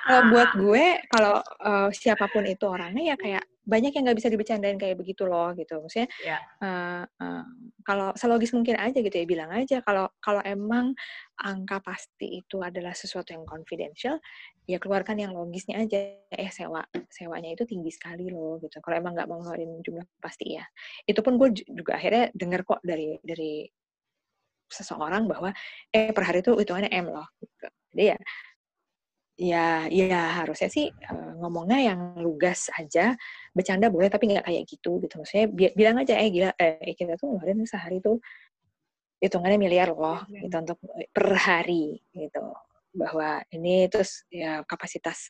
[0.02, 4.30] Kalau buat gue kalau uh, siapa pun itu orangnya ya kayak banyak yang nggak bisa
[4.34, 5.78] dibecandain kayak begitu loh gitu.
[5.78, 6.42] Maksudnya yeah.
[6.42, 6.66] Ya.
[6.66, 7.46] uh, uh,
[7.86, 10.98] kalau selogis mungkin aja gitu ya bilang aja kalau kalau emang
[11.38, 14.18] angka pasti itu adalah sesuatu yang confidential
[14.66, 16.18] ya keluarkan yang logisnya aja.
[16.32, 20.56] Eh sewa sewanya itu tinggi sekali loh gitu kalau emang nggak mau ngeluarin jumlah pasti
[20.56, 20.64] ya
[21.04, 23.68] itu pun gue juga akhirnya dengar kok dari dari
[24.72, 25.52] seseorang bahwa
[25.92, 27.28] eh per hari itu hitungannya M loh.
[27.44, 27.68] Gitu.
[27.92, 28.18] jadi ya
[29.42, 33.18] ya ya harusnya sih uh, ngomongnya yang lugas aja
[33.58, 35.14] bercanda boleh tapi nggak kayak gitu gitu.
[35.20, 38.18] Maksudnya bi bilang aja eh gila eh kita tuh kemarin sehari tuh
[39.22, 40.48] hitungannya miliar loh ya.
[40.48, 42.44] gitu untuk eh, per hari gitu.
[42.96, 45.28] Bahwa ini terus ya kapasitas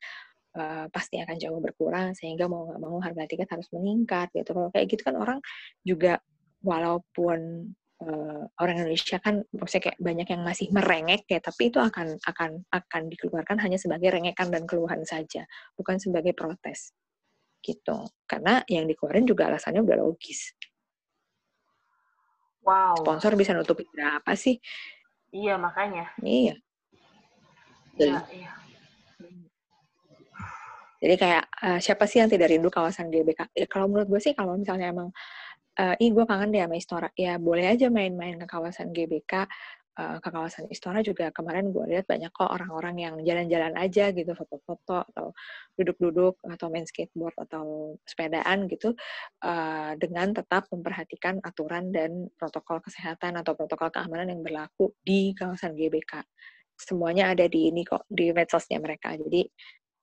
[0.55, 4.51] uh, pasti akan jauh berkurang sehingga mau nggak mau harga tiket harus meningkat gitu.
[4.51, 5.39] Kalau kayak gitu kan orang
[5.83, 6.19] juga
[6.61, 7.71] walaupun
[8.05, 12.51] uh, orang Indonesia kan maksudnya kayak banyak yang masih merengek ya tapi itu akan akan
[12.69, 15.45] akan dikeluarkan hanya sebagai rengekan dan keluhan saja
[15.77, 16.93] bukan sebagai protes
[17.61, 18.09] gitu.
[18.25, 20.53] Karena yang dikeluarin juga alasannya udah logis.
[22.61, 23.01] Wow.
[23.01, 24.61] Sponsor bisa nutupin berapa sih?
[25.33, 26.13] Iya makanya.
[26.21, 26.57] Iya.
[27.97, 28.60] Iya, iya.
[31.01, 33.49] Jadi kayak uh, siapa sih yang tidak rindu kawasan GBK?
[33.57, 35.09] Ya, kalau menurut gue sih kalau misalnya emang
[35.81, 39.45] uh, ih gue kangen deh sama Istora ya boleh aja main-main ke kawasan GBK uh,
[39.97, 41.33] eh, ke kawasan Istora juga.
[41.33, 45.33] Kemarin gue lihat banyak kok orang-orang yang jalan-jalan aja gitu foto-foto atau
[45.73, 48.93] duduk-duduk atau main skateboard atau sepedaan gitu
[49.41, 55.73] uh, dengan tetap memperhatikan aturan dan protokol kesehatan atau protokol keamanan yang berlaku di kawasan
[55.73, 56.21] GBK
[56.81, 59.13] semuanya ada di ini kok di medsosnya mereka.
[59.13, 59.45] Jadi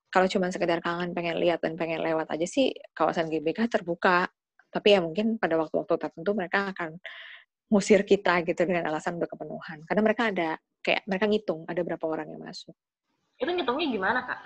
[0.09, 4.29] kalau cuma sekedar kangen pengen lihat dan pengen lewat aja sih kawasan GBK terbuka.
[4.68, 6.97] Tapi ya mungkin pada waktu-waktu tertentu mereka akan
[7.68, 9.85] ngusir kita gitu dengan alasan berkepenuhan.
[9.85, 12.73] Karena mereka ada kayak mereka ngitung ada berapa orang yang masuk.
[13.37, 14.40] Itu ngitungnya gimana kak?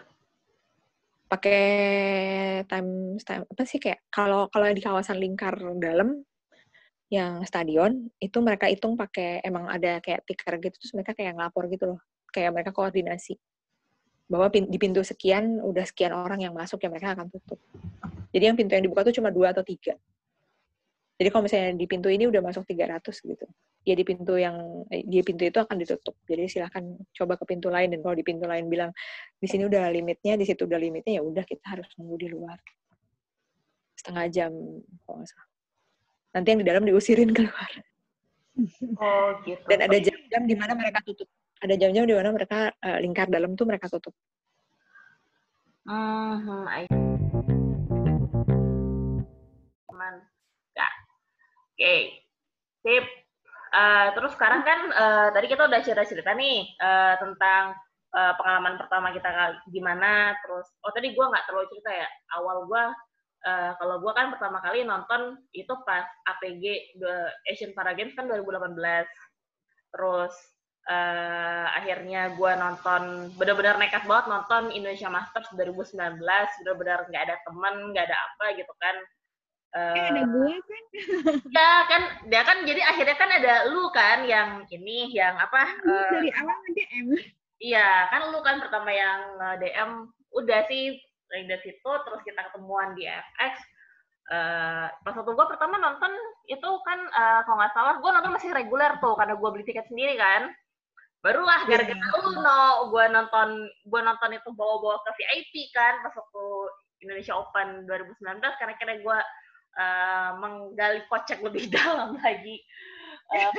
[1.30, 1.62] Pakai
[2.66, 6.26] time time apa sih kayak kalau kalau di kawasan lingkar dalam
[7.08, 11.70] yang stadion itu mereka hitung pakai emang ada kayak tiker gitu terus mereka kayak ngelapor
[11.70, 12.00] gitu loh.
[12.34, 13.38] Kayak mereka koordinasi
[14.32, 17.60] bahwa di pintu sekian udah sekian orang yang masuk ya mereka akan tutup
[18.32, 20.00] jadi yang pintu yang dibuka tuh cuma dua atau tiga
[21.22, 23.46] jadi kalau misalnya di pintu ini udah masuk 300 gitu,
[23.86, 26.18] ya di pintu yang eh, di pintu itu akan ditutup.
[26.26, 26.82] Jadi silahkan
[27.14, 28.90] coba ke pintu lain dan kalau di pintu lain bilang
[29.38, 32.58] di sini udah limitnya, di situ udah limitnya ya udah kita harus nunggu di luar
[33.94, 34.50] setengah jam
[35.06, 35.48] kalau nggak salah.
[36.34, 37.70] Nanti yang di dalam diusirin keluar.
[38.98, 39.62] Oh gitu.
[39.70, 41.30] Dan ada jam-jam di mana mereka tutup.
[41.62, 44.14] Ada jam-jam di mana mereka uh, lingkar dalam tuh mereka tutup.
[45.86, 46.86] Hmm, I
[51.82, 52.22] okay.
[52.86, 53.06] sip.
[53.72, 57.72] Uh, terus sekarang kan uh, tadi kita udah cerita-cerita nih uh, tentang
[58.12, 59.32] uh, pengalaman pertama kita
[59.72, 60.36] gimana.
[60.44, 62.08] Terus, oh tadi gue nggak terlalu cerita ya.
[62.36, 62.84] Awal gue,
[63.48, 66.04] uh, kalau gue kan pertama kali nonton itu pas
[66.36, 66.64] APG
[67.00, 67.14] the
[67.48, 68.76] Asian Para Games kan 2018.
[69.92, 70.34] Terus
[70.88, 76.22] uh, akhirnya gue nonton benar-benar nekat banget nonton Indonesia Masters 2019
[76.62, 78.96] benar-benar nggak ada teman nggak ada apa gitu kan
[79.72, 80.84] Eh, ada gua kan.
[81.56, 86.08] ya kan dia kan jadi akhirnya kan ada lu kan yang ini yang apa eh,
[86.12, 87.08] dari awal nge-DM.
[87.56, 89.20] iya kan lu kan pertama yang
[89.64, 93.64] DM udah sih dari situ terus kita ketemuan di FX
[94.32, 96.08] Eh, pas waktu gue pertama nonton
[96.48, 99.84] itu kan eh, kalau nggak salah gue nonton masih reguler tuh karena gue beli tiket
[99.90, 100.46] sendiri kan
[101.22, 101.86] barulah Iya.
[101.86, 102.62] gara-gara lu no.
[102.90, 103.48] Gue nonton
[103.86, 106.44] gue nonton itu bawa-bawa ke VIP kan pas waktu
[107.00, 108.18] Indonesia Open 2019
[108.58, 109.18] karena kira gue
[109.72, 112.58] eh, menggali kocek lebih dalam lagi.
[113.32, 113.50] Eh,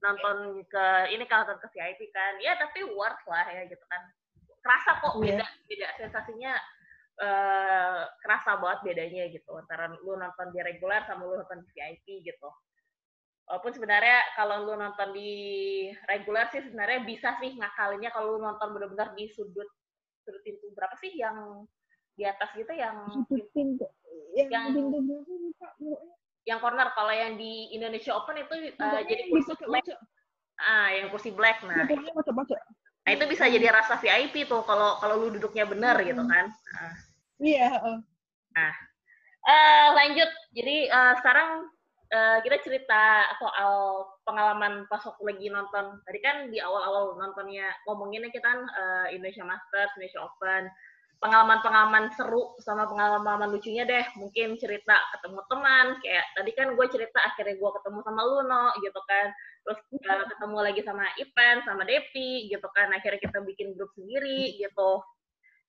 [0.00, 0.36] nonton
[0.68, 2.36] ke ini kan nonton ke VIP kan.
[2.38, 4.00] Ya tapi worth lah ya gitu kan.
[4.62, 5.40] Kerasa kok Iya.
[5.42, 5.88] beda beda.
[5.98, 6.52] Sensasinya
[7.14, 12.26] eh kerasa banget bedanya gitu antara lu nonton di reguler sama lu nonton di VIP
[12.26, 12.50] gitu
[13.44, 15.30] walaupun sebenarnya kalau lu nonton di
[16.08, 19.68] reguler sih sebenarnya bisa sih ngakalinnya kalau lu nonton benar-benar di sudut
[20.24, 21.68] sudut pintu berapa sih yang
[22.14, 23.84] di atas gitu yang Sudut pintu.
[24.38, 25.68] Yang, Yang- pintu berapa lupa
[26.44, 29.98] yang corner kalau yang di Indonesia Open itu Pokoknya jadi kursi di black pojok-pojok.
[30.54, 32.60] ah yang kursi black nah Pokoknya pojok-pojok.
[33.04, 36.48] Nah itu bisa jadi rasa VIP tuh kalau kalau lu duduknya bener gitu kan.
[36.48, 36.92] Nah.
[37.36, 37.98] Iya, heeh.
[39.44, 40.30] Eh, lanjut.
[40.56, 41.68] Jadi eh, sekarang
[42.14, 45.98] eh, kita cerita soal pengalaman pas waktu lagi nonton.
[46.06, 50.70] Tadi kan di awal-awal nontonnya ngomonginnya kita kan eh, Indonesia Masters, Indonesia Open.
[51.22, 54.04] Pengalaman-pengalaman seru sama pengalaman lucunya deh.
[54.20, 55.86] Mungkin cerita ketemu teman.
[56.04, 59.26] Kayak tadi kan gue cerita akhirnya gue ketemu sama Luno gitu kan.
[59.64, 62.92] Terus eh, ketemu lagi sama Ipan, sama Depi gitu kan.
[62.92, 65.02] Akhirnya kita bikin grup sendiri gitu.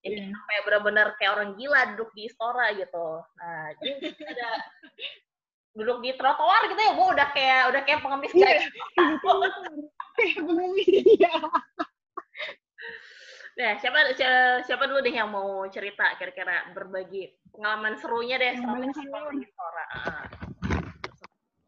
[0.05, 0.29] Jadi Iya.
[0.37, 3.07] sampai benar-benar kayak orang gila duduk di istora gitu.
[3.41, 4.49] Nah, jadi ada
[5.75, 8.47] duduk di trotoar gitu ya, gue udah kayak udah kayak pengemis Iya.
[8.47, 8.63] kayak
[10.15, 11.33] Kayak pengemis dia.
[13.55, 19.43] Nah, siapa, siapa siapa dulu deh yang mau cerita kira-kira berbagi pengalaman serunya deh di
[19.43, 19.85] istora.
[19.95, 20.23] Ah.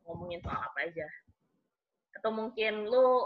[0.03, 1.07] Ngomongin soal apa aja.
[2.15, 3.23] Atau mungkin lu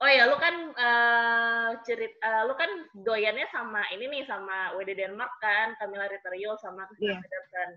[0.00, 4.96] Oh ya, lu kan eh cerit eh, lu kan doyannya sama ini nih sama WD
[4.96, 7.20] Denmark kan, Camilla Ritario sama Christian Iya.
[7.20, 7.70] Pedersen.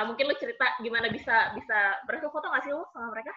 [0.00, 3.36] Ah, mungkin lu cerita gimana bisa bisa berhasil foto nggak sih lu sama mereka?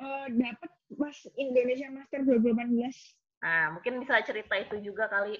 [0.00, 2.72] Eh, dapat pas Indonesia Master 2018.
[3.44, 5.36] Nah, mungkin bisa cerita itu juga kali.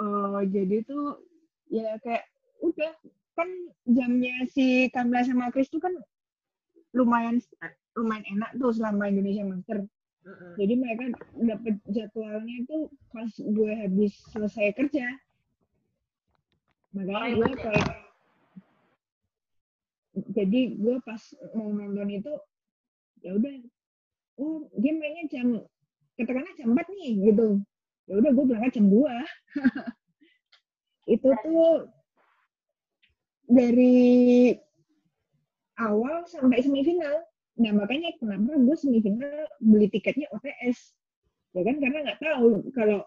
[0.00, 1.20] Eh, jadi tuh
[1.68, 2.24] ya kayak
[2.64, 2.92] udah
[3.36, 3.48] kan
[3.84, 5.92] jamnya si Kamla sama Chris tuh kan
[6.96, 7.36] lumayan
[8.00, 9.84] lumayan enak tuh selama Indonesia Master.
[10.24, 10.52] Mm-mm.
[10.56, 11.04] Jadi mereka
[11.36, 15.04] dapat jadwalnya itu pas gue habis selesai kerja.
[16.90, 17.90] Makanya gue kayak
[20.34, 21.22] jadi gue pas
[21.54, 22.32] mau nonton itu
[23.22, 23.54] ya udah
[24.42, 25.62] oh dia mainnya jam
[26.18, 27.62] katakanlah jam 4 nih gitu.
[28.10, 29.06] Ya udah gue berangkat jam 2
[31.14, 31.90] itu tuh
[33.46, 34.54] dari
[35.78, 37.22] awal sampai semifinal.
[37.60, 40.94] Nah makanya kenapa gue semifinal beli tiketnya OTS
[41.50, 43.02] ya kan karena nggak tahu kalau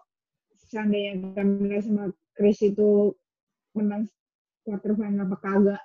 [0.68, 2.04] seandainya Kamila sama
[2.36, 3.16] Chris itu
[3.74, 4.08] menang
[4.64, 5.82] quarter final apa kagak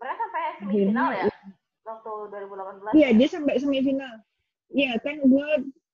[0.00, 1.24] Mereka sampai Akhirnya, semifinal ya
[1.84, 2.98] waktu 2018.
[2.98, 4.14] Iya, dia sampai semifinal.
[4.70, 5.48] Iya, kan gue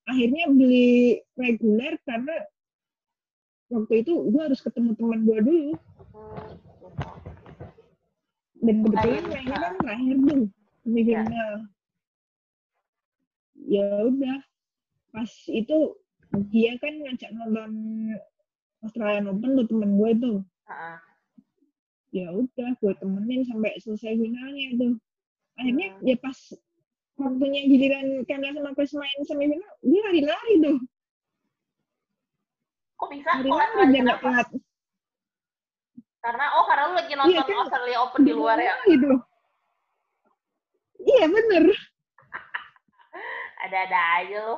[0.06, 2.36] akhirnya beli reguler karena
[3.72, 5.72] waktu itu gue harus ketemu teman gue dulu.
[6.12, 6.54] Hmm.
[8.56, 9.32] Dan kebetulan Akhirnya.
[9.32, 10.42] mainnya kan terakhir tuh,
[10.84, 11.52] semifinal.
[13.66, 14.38] Ya udah,
[15.10, 15.76] pas itu
[16.52, 17.72] dia kan ngajak nonton
[18.86, 20.36] Australian Open tuh temen gue tuh.
[20.70, 21.02] Ha-ha.
[22.14, 24.92] Ya udah, gue temenin sampai selesai finalnya tuh.
[25.58, 26.04] Akhirnya Hmm.
[26.06, 26.38] ya pas
[27.16, 30.78] waktunya giliran Kamila sama Chris main semifinal, dia lari-lari tuh.
[32.96, 33.30] Kok bisa?
[33.40, 34.48] Lari Kok lari lari biar nggak telat.
[36.26, 37.56] Karena oh karena lu lagi nonton Iya, kan.
[37.62, 38.74] Australia Open di luar ya.
[38.84, 39.12] Gitu.
[41.06, 41.64] Iya bener.
[43.62, 44.56] Ada-ada aja lu.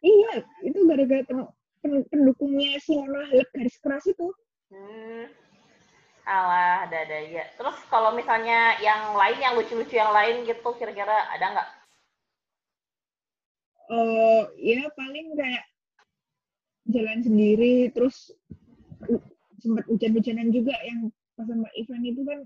[0.00, 0.32] Iya,
[0.64, 1.44] itu gara-gara
[1.82, 4.28] pendukungnya Simona Halep garis keras itu.
[4.70, 5.26] Hmm.
[6.28, 7.44] Alah, ada-ada aja.
[7.56, 11.68] Terus kalau misalnya yang lain, yang lucu-lucu yang lain gitu, kira-kira ada nggak?
[13.90, 15.64] Eh ya paling kayak
[16.86, 18.30] jalan sendiri, terus
[19.58, 22.40] sempat hujan-hujanan juga yang pas sama Ivan itu kan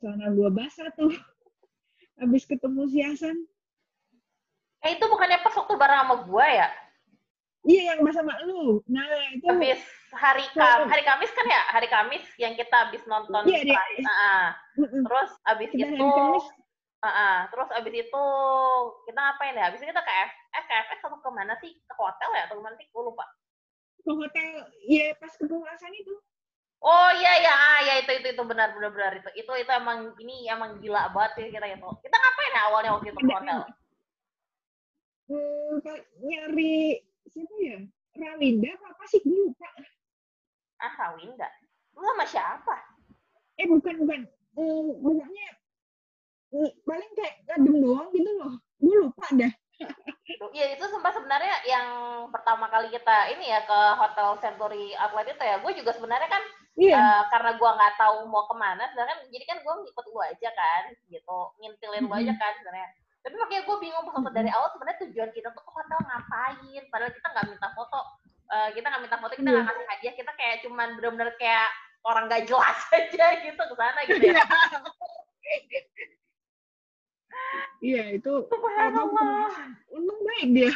[0.00, 1.12] celana gua basah tuh.
[2.22, 3.36] Habis ketemu si Hasan.
[4.86, 6.68] Eh, itu bukannya pas waktu bareng sama gua ya?
[7.68, 8.80] Iya yang sama lu.
[8.88, 9.04] Nah
[9.36, 9.80] itu Habis
[10.16, 11.62] hari Kam hari Kamis kan ya?
[11.68, 13.44] Hari Kamis yang kita habis nonton.
[13.44, 13.76] Iya.
[14.00, 16.48] Nah, terus abis kita itu, Kamis
[16.98, 17.36] Ah, ah.
[17.54, 18.24] terus abis itu
[19.06, 19.70] kita ngapain ya?
[19.70, 21.70] Abis itu kita ke F, eh, ke FX atau ke mana sih?
[21.86, 22.50] Ke hotel ya?
[22.50, 22.88] Atau ke mana sih?
[22.90, 23.22] Gue lupa.
[23.98, 26.16] ke hotel ya pas kepulasan itu
[26.78, 30.14] Oh iya ya, ah, ya itu itu itu benar benar benar itu itu itu emang
[30.22, 31.90] ini emang gila banget ya kita itu.
[32.06, 33.60] Kita ngapain ya awalnya waktu itu ke hotel?
[35.28, 35.74] Hmm,
[36.22, 37.02] nyari
[37.32, 37.78] siapa ya?
[38.18, 39.68] Rawinda apa sih gue lupa.
[40.82, 41.48] Ah Rawinda,
[41.94, 42.76] lu sama siapa?
[43.58, 44.20] Eh bukan bukan,
[44.58, 45.48] hmm, pokoknya
[46.54, 48.54] hmm, paling kayak ngadem doang gitu loh.
[48.78, 49.52] Gue lupa dah.
[50.58, 51.88] Iya itu sempat sebenarnya yang
[52.34, 56.42] pertama kali kita ini ya ke hotel Century Outlet itu ya, gue juga sebenarnya kan
[56.74, 56.98] iya.
[56.98, 60.50] uh, karena gue nggak tahu mau ke mana, sebenarnya jadi kan gue ngikut gue aja
[60.50, 62.18] kan, gitu ngintilin mm -hmm.
[62.18, 62.90] aja kan sebenarnya.
[63.28, 67.12] Tapi makanya gue bingung pas dari awal sebenarnya tujuan kita tuh ke hotel ngapain, padahal
[67.12, 68.00] kita nggak minta foto,
[68.48, 69.68] uh, kita nggak minta foto, kita nggak yeah.
[69.68, 71.68] ngasih hadiah, kita kayak cuman bener-bener kayak
[72.08, 74.44] orang gak jelas aja gitu ke sana gitu ya.
[77.84, 78.32] Iya itu.
[78.48, 79.52] Subhanallah.
[79.92, 80.72] Untung baik dia.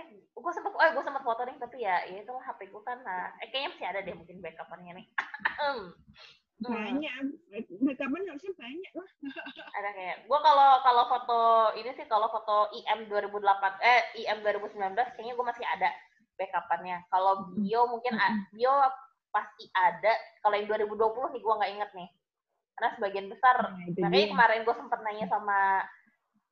[0.00, 3.04] eh, gue sempat, oh gue sempat foto nih tapi ya, ya itu HP gue kan,
[3.04, 5.06] nah, eh, kayaknya masih ada deh mungkin backupannya nih.
[6.56, 7.36] banyak,
[7.84, 9.10] backupan harusnya banyak lah.
[9.76, 11.40] ada kayak, gue kalau kalau foto
[11.76, 13.44] ini sih kalau foto IM 2008,
[13.84, 15.92] eh IM 2019 kayaknya gue masih ada
[16.40, 16.96] backupannya.
[17.12, 18.16] Kalau bio mungkin
[18.56, 18.72] bio
[19.28, 20.12] pasti ada.
[20.40, 22.08] Kalau yang 2020 nih gue nggak inget nih.
[22.76, 25.60] Karena sebagian besar nah, makanya kemarin gue sempet nanya sama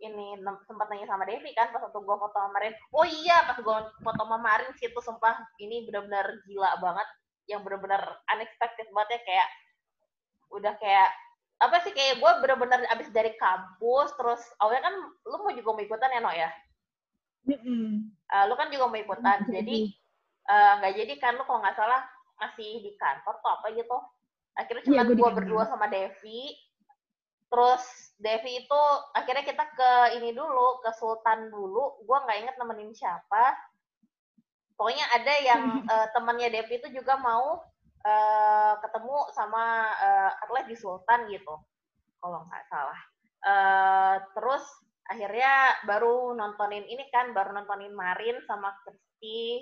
[0.00, 0.36] ini
[0.68, 4.22] sempat nanya sama Devi kan pas waktu gue foto kemarin oh iya pas gue foto
[4.26, 7.08] kemarin sih itu sumpah ini benar-benar gila banget.
[7.44, 8.02] Yang benar-benar
[8.32, 9.48] unexpected banget ya kayak
[10.54, 11.10] udah kayak
[11.62, 14.94] apa sih kayak gue benar-benar abis dari kampus terus awalnya kan
[15.26, 16.50] lu mau juga mau ikutan ya no ya?
[17.44, 17.88] Mm -hmm.
[18.32, 19.54] uh, lu kan juga mau ikutan mm -hmm.
[19.60, 19.76] jadi
[20.44, 22.02] eh, nggak uh, jadi kan lu kalau nggak salah
[22.38, 23.98] masih di kantor atau apa gitu.
[24.54, 26.54] Akhirnya cuma ya, gue berdua sama Devi.
[27.50, 27.84] Terus
[28.18, 28.82] Devi itu
[29.14, 32.02] akhirnya kita ke ini dulu ke Sultan dulu.
[32.02, 33.54] Gue nggak inget nemenin siapa.
[34.74, 37.62] Pokoknya ada yang uh, temannya Devi itu juga mau
[38.04, 41.54] uh, ketemu sama uh, atlet di Sultan gitu
[42.20, 43.00] kalau nggak salah
[43.44, 44.64] uh, terus
[45.04, 49.60] akhirnya baru nontonin ini kan baru nontonin Marin sama Kristi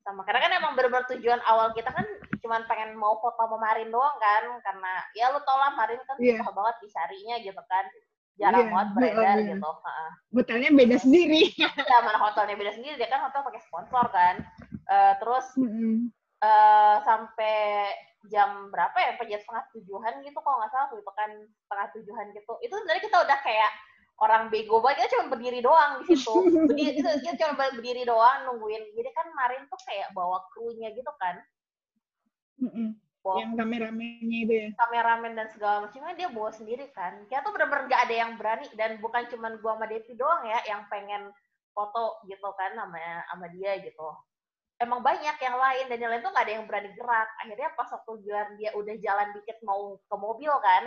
[0.00, 2.06] sama karena kan emang bener-bener tujuan awal kita kan
[2.40, 6.16] cuma pengen mau foto sama Marin doang kan karena ya lu tau lah Marin kan
[6.16, 6.40] yeah.
[6.40, 7.84] susah banget dicarinya gitu kan
[8.38, 9.48] jarang yeah, banget beredar yeah.
[9.52, 9.70] gitu
[10.32, 14.34] hotelnya beda sendiri ya mana hotelnya beda sendiri dia kan hotel pakai sponsor kan
[14.88, 15.94] uh, terus mm -hmm.
[16.42, 17.92] Uh, sampai
[18.26, 19.12] jam berapa ya?
[19.18, 21.30] Jam setengah tujuhan gitu kalau nggak salah, itu kan
[21.66, 22.52] setengah tujuhan gitu.
[22.64, 23.72] Itu sebenarnya kita udah kayak
[24.18, 26.34] orang bego banget kita cuma berdiri doang di situ.
[26.68, 28.82] Berdiri, itu kita cuma berdiri doang nungguin.
[28.98, 31.36] Jadi kan kemarin tuh kayak bawa krunya gitu kan.
[32.58, 34.68] Mm yang kameramennya itu ya?
[34.78, 37.12] kameramen dan segala macamnya dia bawa sendiri kan.
[37.28, 40.56] Kita tuh bener-bener gak ada yang berani dan bukan cuma gua sama Devi doang ya
[40.64, 41.28] yang pengen
[41.76, 44.08] foto gitu kan sama sama dia gitu
[44.82, 45.84] emang banyak yang lain.
[45.90, 47.28] Dan yang lain tuh gak ada yang berani gerak.
[47.42, 50.86] Akhirnya pas waktu jalan dia udah jalan dikit mau ke mobil kan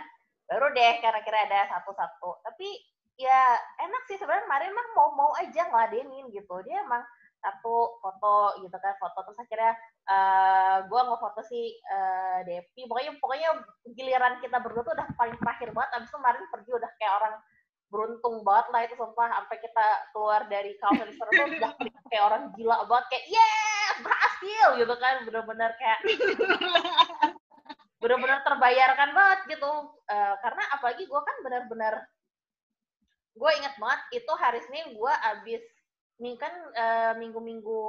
[0.52, 2.44] baru deh kira-kira ada satu-satu.
[2.44, 2.68] Tapi
[3.16, 3.56] ya
[3.88, 4.48] enak sih sebenarnya.
[4.48, 6.56] Kemarin mah mau mau aja ngeladenin gitu.
[6.68, 7.04] Dia emang
[7.42, 9.20] satu foto gitu kan foto.
[9.28, 9.74] Terus akhirnya
[10.12, 12.84] uh, eh, gue foto si uh, Devi.
[12.88, 13.50] Pokoknya pokoknya
[13.96, 15.89] giliran kita berdua tuh udah paling terakhir banget.
[16.00, 17.36] Abis itu kemarin pergi udah kayak orang
[17.92, 19.28] beruntung banget lah itu sumpah.
[19.39, 21.24] Sampai kita keluar dari kawasan itu
[21.64, 21.72] udah
[22.12, 23.06] kayak orang gila banget.
[23.08, 23.71] Kayak yeah
[24.04, 26.00] berhasil gitu kan bener-bener kayak
[28.02, 29.72] bener-bener terbayarkan banget gitu
[30.10, 31.96] uh, karena apalagi gue kan bener-bener
[33.38, 35.64] gue inget banget itu hari Senin gue abis
[36.22, 37.82] nih kan uh, minggu-minggu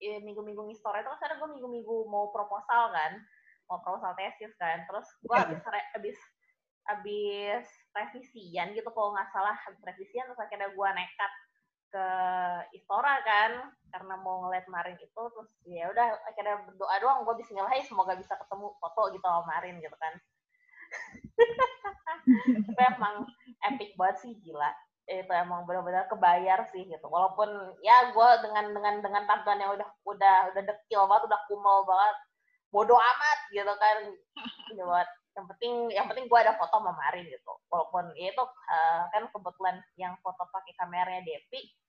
[0.00, 3.12] ya, minggu-minggu ngistor itu kan sekarang gue minggu-minggu mau proposal kan
[3.68, 5.44] mau proposal tesis kan terus gue iya.
[5.48, 5.60] abis
[5.96, 6.18] abis
[6.84, 7.66] abis
[7.96, 11.32] revisian gitu kalau nggak salah abis revisian terus akhirnya gue nekat
[11.94, 12.08] ke
[12.74, 17.70] Istora kan karena mau ngeliat Marin itu terus ya udah akhirnya berdoa doang gue Bismillah
[17.86, 20.14] semoga bisa ketemu foto gitu sama Marin gitu kan.
[22.66, 23.30] Tapi emang
[23.70, 24.74] epic banget sih gila.
[25.06, 27.06] Itu emang benar-benar kebayar sih gitu.
[27.06, 27.46] Walaupun
[27.86, 32.16] ya gue dengan dengan dengan tampilan yang udah udah udah dekil banget udah kumal banget
[32.74, 33.98] bodoh amat gitu kan.
[34.74, 35.06] Buat
[35.38, 37.54] yang penting yang penting gue ada foto sama Mari gitu.
[37.70, 41.83] Walaupun ya itu uh, kan kebetulan yang foto pakai kameranya Devi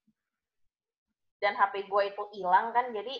[1.43, 3.15] dan HP gue itu hilang kan jadi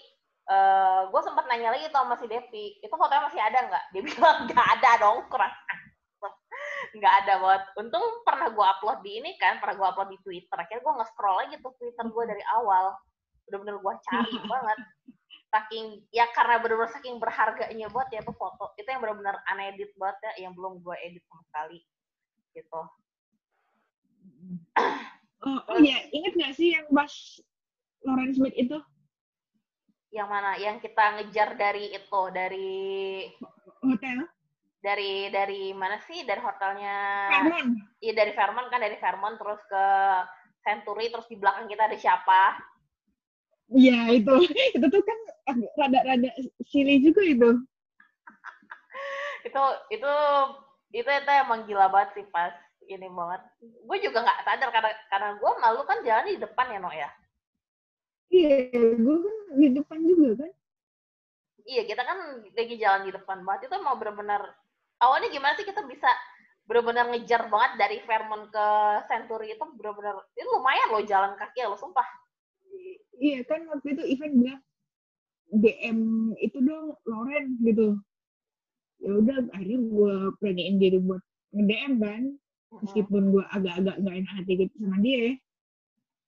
[0.50, 4.02] uh, gue sempat nanya lagi tuh sama si Devi itu fotonya masih ada nggak dia
[4.08, 5.52] bilang nggak ada dong kurang
[6.98, 7.64] nggak ada banget.
[7.80, 10.58] Untung pernah gue upload di ini kan, pernah gue upload di Twitter.
[10.58, 12.96] Akhirnya gue nge-scroll lagi tuh Twitter gue dari awal.
[13.48, 14.80] Bener-bener gue cari banget.
[15.54, 18.76] Saking, ya karena bener-bener saking berharganya buat ya tuh foto.
[18.76, 21.80] Itu yang bener-bener unedit banget ya, yang belum gue edit sama sekali.
[22.56, 22.82] Gitu.
[25.46, 27.14] Oh, oh iya, inget gak sih yang pas
[28.06, 28.78] Lawrence Smith itu?
[30.14, 30.52] Yang mana?
[30.62, 32.74] Yang kita ngejar dari itu, dari
[33.82, 34.30] Hotel
[34.86, 36.22] dari dari mana sih?
[36.22, 36.98] Dari hotelnya
[37.34, 37.70] Fairmont.
[37.98, 39.86] Iya dari Fairmont kan dari Fairmont terus ke
[40.62, 42.42] Century terus di belakang kita ada siapa?
[43.74, 44.34] Iya itu
[44.78, 45.20] itu tuh kan
[45.82, 46.30] rada-rada
[46.70, 47.50] silly juga itu.
[49.46, 50.14] itu itu
[50.94, 52.54] itu itu emang gila banget sih pas
[52.86, 53.42] ini banget.
[53.62, 57.10] Gue juga nggak sadar karena karena gue malu kan jalan di depan ya no ya.
[58.34, 60.52] Iya, gue kan di depan juga kan.
[61.66, 64.54] Iya kita kan lagi jalan di depan banget itu mau benar-benar
[65.02, 66.06] awalnya gimana sih kita bisa
[66.70, 68.68] benar-benar ngejar banget dari Fairmont ke
[69.10, 72.06] Century itu benar-benar itu lumayan loh jalan kaki lo sumpah.
[73.18, 74.62] Iya kan waktu itu event bilang
[75.58, 76.00] DM
[76.38, 77.98] itu dong Loren gitu.
[79.02, 81.22] Ya udah akhirnya gue beraniin diri buat
[81.54, 82.24] nge-DM kan.
[82.76, 85.34] Meskipun gue agak-agak nggak enak hati gitu sama dia.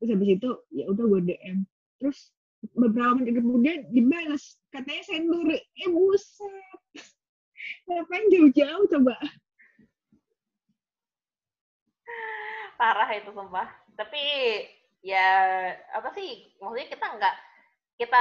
[0.02, 1.58] Terus habis itu ya udah gue DM.
[1.98, 2.32] Terus
[2.74, 5.60] beberapa menit kemudian dibalas katanya Century.
[5.60, 6.82] Eh buset.
[7.88, 9.16] Ngapain jauh-jauh coba?
[12.78, 13.68] parah itu sumpah
[13.98, 14.22] tapi
[15.02, 15.26] ya
[15.98, 17.36] apa sih maksudnya kita nggak
[17.98, 18.20] kita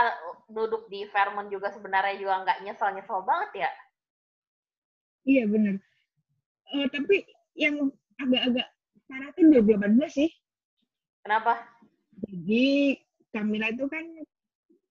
[0.48, 3.72] duduk di Fairmont juga sebenarnya juga nggak nyesel nyesel banget ya
[5.26, 5.82] Iya bener.
[6.70, 7.26] Eh, tapi
[7.58, 8.70] yang agak-agak
[9.10, 10.30] parah tuh 2018 sih.
[11.26, 11.66] kenapa
[12.22, 12.94] Jadi
[13.36, 14.04] Camila itu kan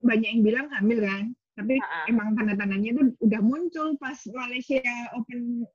[0.06, 2.06] banyak yang bilang hamil kan, tapi Ha-ha.
[2.06, 4.86] emang tanda-tandanya tuh udah muncul pas Malaysia
[5.18, 5.66] Open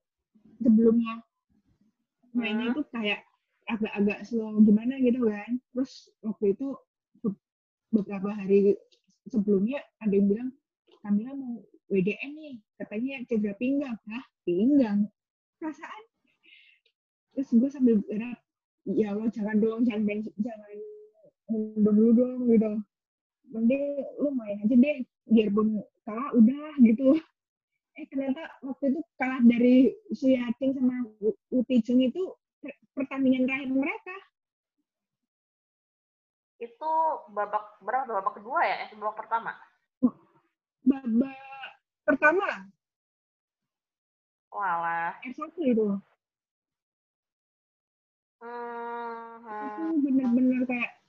[0.63, 1.27] sebelumnya.
[2.31, 2.77] Mainnya Hmm.
[2.79, 3.27] tuh kayak
[3.67, 5.59] agak-agak slow gimana gitu kan.
[5.75, 6.79] Terus waktu itu
[7.19, 7.43] be-
[7.91, 8.79] beberapa hari
[9.27, 10.51] sebelumnya ada yang bilang
[11.03, 11.59] Camila mau
[11.91, 13.99] WDM nih, katanya cedera pinggang.
[14.07, 15.11] Hah, pinggang?
[15.59, 16.03] Perasaan?
[17.35, 18.39] Terus gue sambil berharap,
[18.87, 20.79] ya Allah jangan dong, jangan jangan
[21.51, 22.71] mundur dulu dong gitu.
[23.51, 23.83] Mending
[24.23, 24.97] lu main aja deh,
[25.27, 27.19] biarpun kalah udah gitu.
[27.99, 31.03] Eh ternyata waktu itu kalah dari Suyating sama
[31.51, 32.23] Uti Jung itu
[32.63, 34.17] per- pertandingan terakhir mereka.
[36.61, 36.93] itu
[37.33, 39.57] babak berapa babak kedua ya eh babak pertama
[40.85, 41.73] Babak
[42.05, 42.69] pertama
[44.53, 45.89] walah R1 itu.
[48.45, 50.05] hmm, hmm.
[50.05, 51.00] bener-bener kayak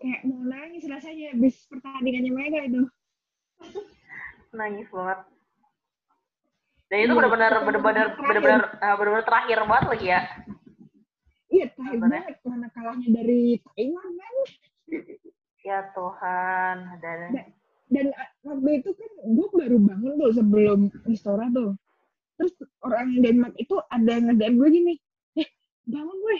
[0.00, 2.82] kayak mau nangis rasanya habis pertandingannya mereka itu.
[4.50, 5.18] nangis banget
[6.90, 10.20] dan itu Iya, benar-benar benar-benar benar-benar eh, benar-benar terakhir banget lagi ya
[11.50, 14.34] Iya, terakhir banget karena kalahnya dari Taiwan kan.
[15.60, 17.18] ya Tuhan dan
[17.90, 20.78] Dan uh, waktu itu kan gue baru bangun tuh sebelum
[21.10, 21.74] Istora tuh.
[22.38, 22.54] Terus
[22.86, 24.94] orang Denmark itu ada yang nge-DM gue gini,
[25.34, 25.48] eh
[25.90, 26.38] bangun gue,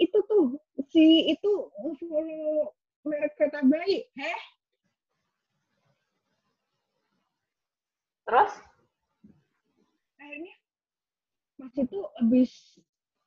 [0.00, 0.56] itu tuh
[0.88, 1.52] si itu
[2.00, 2.72] follow
[3.06, 4.40] merek kereta bayi, heh?
[8.26, 8.52] terus
[10.18, 10.54] Akhirnya
[11.56, 12.50] pas itu abis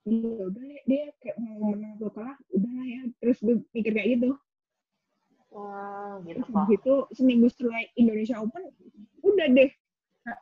[0.03, 3.01] ya udah dia kayak mau menang atau kalah, udahlah ya.
[3.23, 4.29] Terus gue mikir kayak gitu.
[5.49, 6.27] hmm,
[6.69, 8.69] gitu Terus seminggu setelah Indonesia Open,
[9.25, 9.71] udah deh.
[10.27, 10.37] Nah,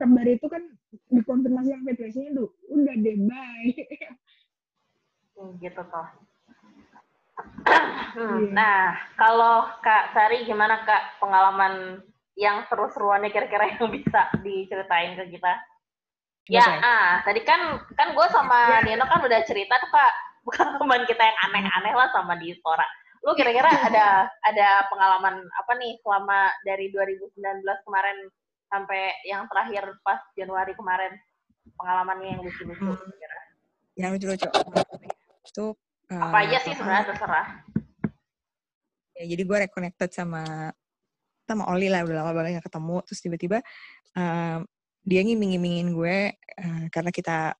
[0.00, 0.62] kabar itu kan
[1.12, 3.70] dikonfirmasi sama federasinya tuh, udah deh, bye.
[5.60, 6.08] Gitu toh.
[8.10, 8.20] Iya.
[8.20, 8.82] Hmm, Nah,
[9.14, 12.02] kalau Kak Sari gimana Kak pengalaman
[12.34, 15.52] yang seru-seruannya kira-kira yang bisa diceritain ke kita?
[16.48, 17.60] Ya, Coba, ah, tadi kan
[17.94, 18.82] kan gue sama Ya.
[18.82, 20.12] Nino kan udah cerita tuh Kak,
[20.46, 22.86] bukan teman kita yang aneh-aneh lah sama di Istora.
[23.22, 27.36] Lu kira-kira ada ada pengalaman apa nih selama dari 2019
[27.86, 28.18] kemarin
[28.66, 31.14] sampai yang terakhir pas Januari kemarin?
[31.76, 32.96] Pengalamannya yang lucu-lucu Hmm.
[32.98, 33.38] kira-kira.
[33.94, 34.48] yang lucu-lucu.
[35.44, 35.76] Itu
[36.10, 37.46] Apa eh, aja sih sebenarnya terserah.
[39.20, 40.72] Ya, jadi gue reconnected sama
[41.44, 43.58] sama Oli lah udah lama banget gak ketemu terus tiba-tiba
[44.16, 44.58] eh,
[45.04, 47.52] dia ngiming-ngimingin gue eh, karena kita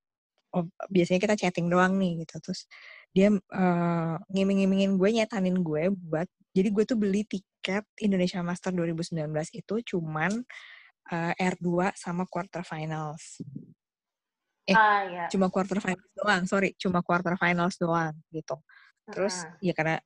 [0.56, 2.64] oh, biasanya kita chatting doang nih gitu terus
[3.12, 9.26] dia eh, ngiming-ngimingin gue nyetanin gue buat jadi gue tuh beli tiket Indonesia Master 2019
[9.52, 10.32] itu cuman
[11.12, 13.42] eh, R2 sama quarter finals
[14.70, 15.26] Eh, Ah ya.
[15.32, 18.54] cuma quarter finals doang sorry cuma quarter finals doang gitu
[19.10, 19.70] terus Heeh.
[19.70, 19.96] ya karena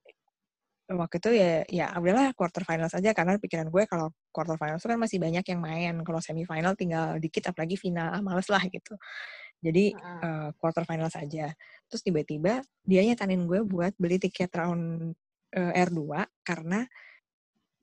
[0.91, 3.11] waktu itu ya ya udahlah quarter finals aja.
[3.17, 5.95] Karena pikiran gue kalau quarter finals itu kan masih banyak yang main.
[6.05, 8.13] Kalau semifinal tinggal dikit apalagi final.
[8.13, 8.95] Ah, males lah gitu.
[9.65, 10.21] Jadi Heeh.
[10.25, 11.53] eh, quarter finals aja.
[11.89, 15.15] Terus tiba-tiba dia nyetanin gue buat beli tiket round
[15.57, 16.85] eh, R2 karena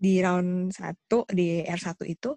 [0.02, 2.34] di round 1 di R1 itu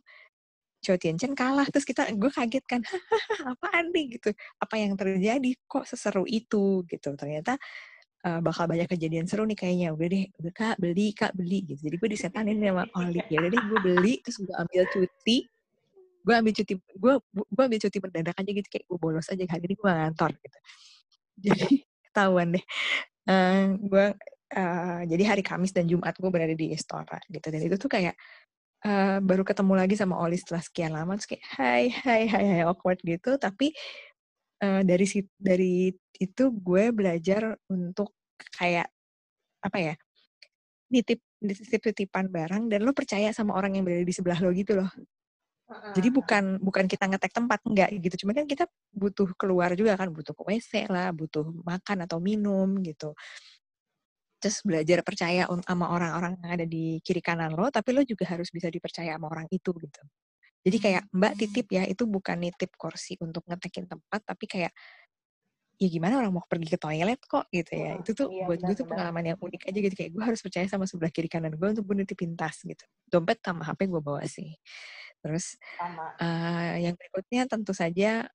[0.85, 1.65] Chou Tien-chen kalah.
[1.73, 2.81] Terus kita gue kaget kan
[3.57, 4.21] apaan nih?
[4.21, 4.37] Gitu.
[4.61, 5.51] Apa yang terjadi?
[5.65, 6.85] Kok seseru itu?
[6.85, 7.09] Gitu.
[7.17, 7.57] Ternyata
[8.25, 9.89] uh, bakal banyak kejadian seru nih kayaknya.
[9.93, 11.81] Udah deh udah kak beli kak beli gitu.
[11.87, 15.39] Jadi gue disetanin sama Oli ya udah deh gue beli terus gue ambil cuti.
[16.25, 19.43] Gue ambil cuti gue gue ambil cuti mendadak aja gitu kayak gue bolos aja.
[19.45, 20.59] Hari ini gue ngantor gitu.
[21.45, 21.69] Jadi
[22.11, 22.65] ketahuan deh.
[23.25, 24.07] Uh, gue
[24.55, 27.47] uh, jadi hari Kamis dan Jumat gue berada di Istora gitu.
[27.51, 28.15] Dan itu tuh kayak
[28.87, 31.19] uh, baru ketemu lagi sama Oli setelah sekian lama.
[31.19, 33.35] Terus kayak hai hai hai hai awkward gitu.
[33.41, 33.75] Tapi
[34.63, 35.75] uh, dari dari
[36.19, 38.15] itu gue belajar untuk
[38.55, 38.87] kayak
[39.65, 39.95] apa ya
[40.93, 44.79] nitip nitip titipan barang dan lo percaya sama orang yang berada di sebelah lo gitu
[44.79, 44.91] loh
[45.97, 48.25] jadi bukan bukan kita ngetek tempat enggak gitu.
[48.25, 52.69] Cuma kan kita butuh keluar juga kan, butuh ke WC lah, butuh makan atau minum
[52.85, 53.17] gitu.
[54.41, 58.53] Terus belajar percaya sama orang-orang yang ada di kiri kanan lo, tapi lo juga harus
[58.53, 60.03] bisa dipercaya sama orang itu gitu.
[60.65, 64.73] Jadi kayak Mbak titip ya, itu bukan nitip kursi untuk ngetekin tempat, tapi kayak
[65.75, 67.99] ya gimana orang mau pergi ke toilet kok gitu ya.
[68.01, 70.67] Itu tuh iya, buat gue tuh pengalaman yang unik aja gitu kayak gue harus percaya
[70.71, 72.85] sama sebelah kiri kanan gue untuk gue nitipin tas gitu.
[73.11, 74.55] Dompet sama HP gue bawa sih.
[75.21, 75.59] Terus
[76.21, 78.29] uh, yang berikutnya tentu saja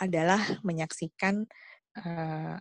[0.00, 1.48] adalah menyaksikan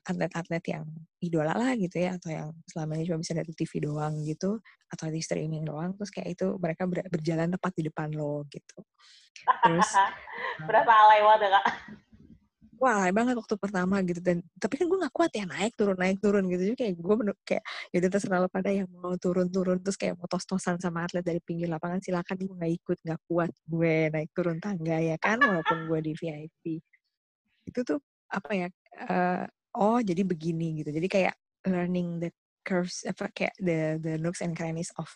[0.03, 0.85] atlet-atlet uh, yang
[1.21, 4.57] idola lah gitu ya atau yang selama ini cuma bisa dari TV doang gitu
[4.87, 8.77] atau di streaming doang terus kayak itu mereka ber berjalan tepat di depan lo gitu.
[9.43, 9.89] Terus
[10.67, 11.65] berapa alay banget kak?
[12.77, 16.21] Wah banget waktu pertama gitu dan tapi kan gue gak kuat ya naik turun naik
[16.21, 19.49] turun gitu jadi kayak gue bener kayak ya udah terserah lo pada yang mau turun
[19.49, 23.19] turun terus kayak mau tos-tosan sama atlet dari pinggir lapangan silakan gue gak ikut gak
[23.25, 26.77] kuat gue naik turun tangga ya kan walaupun gue di VIP
[27.65, 27.97] itu tuh
[28.29, 28.67] apa ya
[29.05, 29.45] uh,
[29.77, 30.89] oh jadi begini gitu.
[30.93, 31.35] Jadi kayak
[31.69, 32.29] learning the
[32.67, 35.07] curves apa kayak the the nooks and crannies of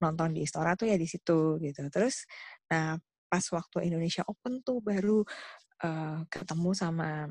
[0.00, 1.82] nonton di Istora tuh ya di situ gitu.
[1.92, 2.24] Terus
[2.70, 2.96] nah
[3.28, 5.20] pas waktu Indonesia Open tuh baru
[5.84, 7.28] uh, ketemu sama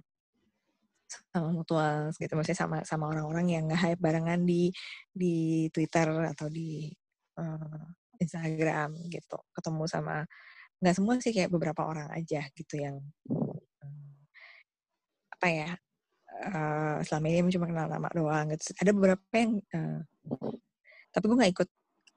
[1.08, 2.34] sama mutuals gitu.
[2.38, 4.70] Maksudnya sama sama orang-orang yang nge-hype barengan di
[5.14, 6.90] di Twitter atau di
[7.42, 7.86] uh,
[8.22, 9.38] Instagram gitu.
[9.54, 10.26] Ketemu sama
[10.84, 13.00] nggak semua sih kayak beberapa orang aja gitu yang
[15.32, 15.70] apa ya
[16.44, 18.76] uh, selama ini cuma kenal nama doang gitu.
[18.76, 20.00] Ada beberapa yang uh,
[21.14, 21.70] tapi gue nggak ikut.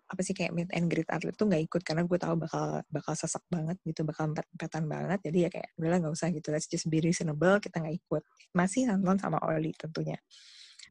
[0.06, 3.18] Apa sih kayak meet and greet atlet tuh nggak ikut karena gue tahu bakal bakal
[3.18, 5.18] sesak banget gitu bakal empet empetan banget.
[5.26, 6.48] Jadi ya kayak udahlah nggak usah gitu.
[6.54, 7.58] Let's just be reasonable.
[7.58, 8.22] Kita nggak ikut.
[8.54, 10.14] Masih nonton sama Oli tentunya.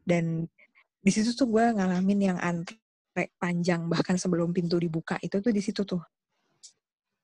[0.03, 0.43] Dan
[0.99, 2.75] di situ tuh gue ngalamin yang antre
[3.39, 6.03] panjang bahkan sebelum pintu dibuka itu tuh di situ tuh.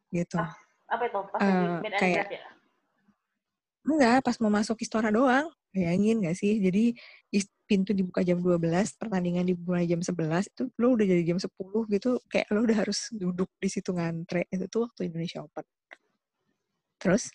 [0.07, 0.39] Gitu.
[0.39, 0.55] Ah,
[0.87, 1.19] apa itu?
[1.27, 2.50] Pas uh, meet and kayak, greet ya
[3.87, 6.59] enggak pas mau masuk Istora doang Bayangin gak sih?
[6.59, 6.93] Jadi
[7.71, 8.59] pintu dibuka jam 12,
[8.99, 11.47] pertandingan dimulai jam 11, itu lo udah jadi jam 10
[11.87, 14.43] gitu, kayak lo udah harus duduk di situ ngantre.
[14.51, 15.63] Itu tuh waktu Indonesia Open.
[16.99, 17.31] Terus,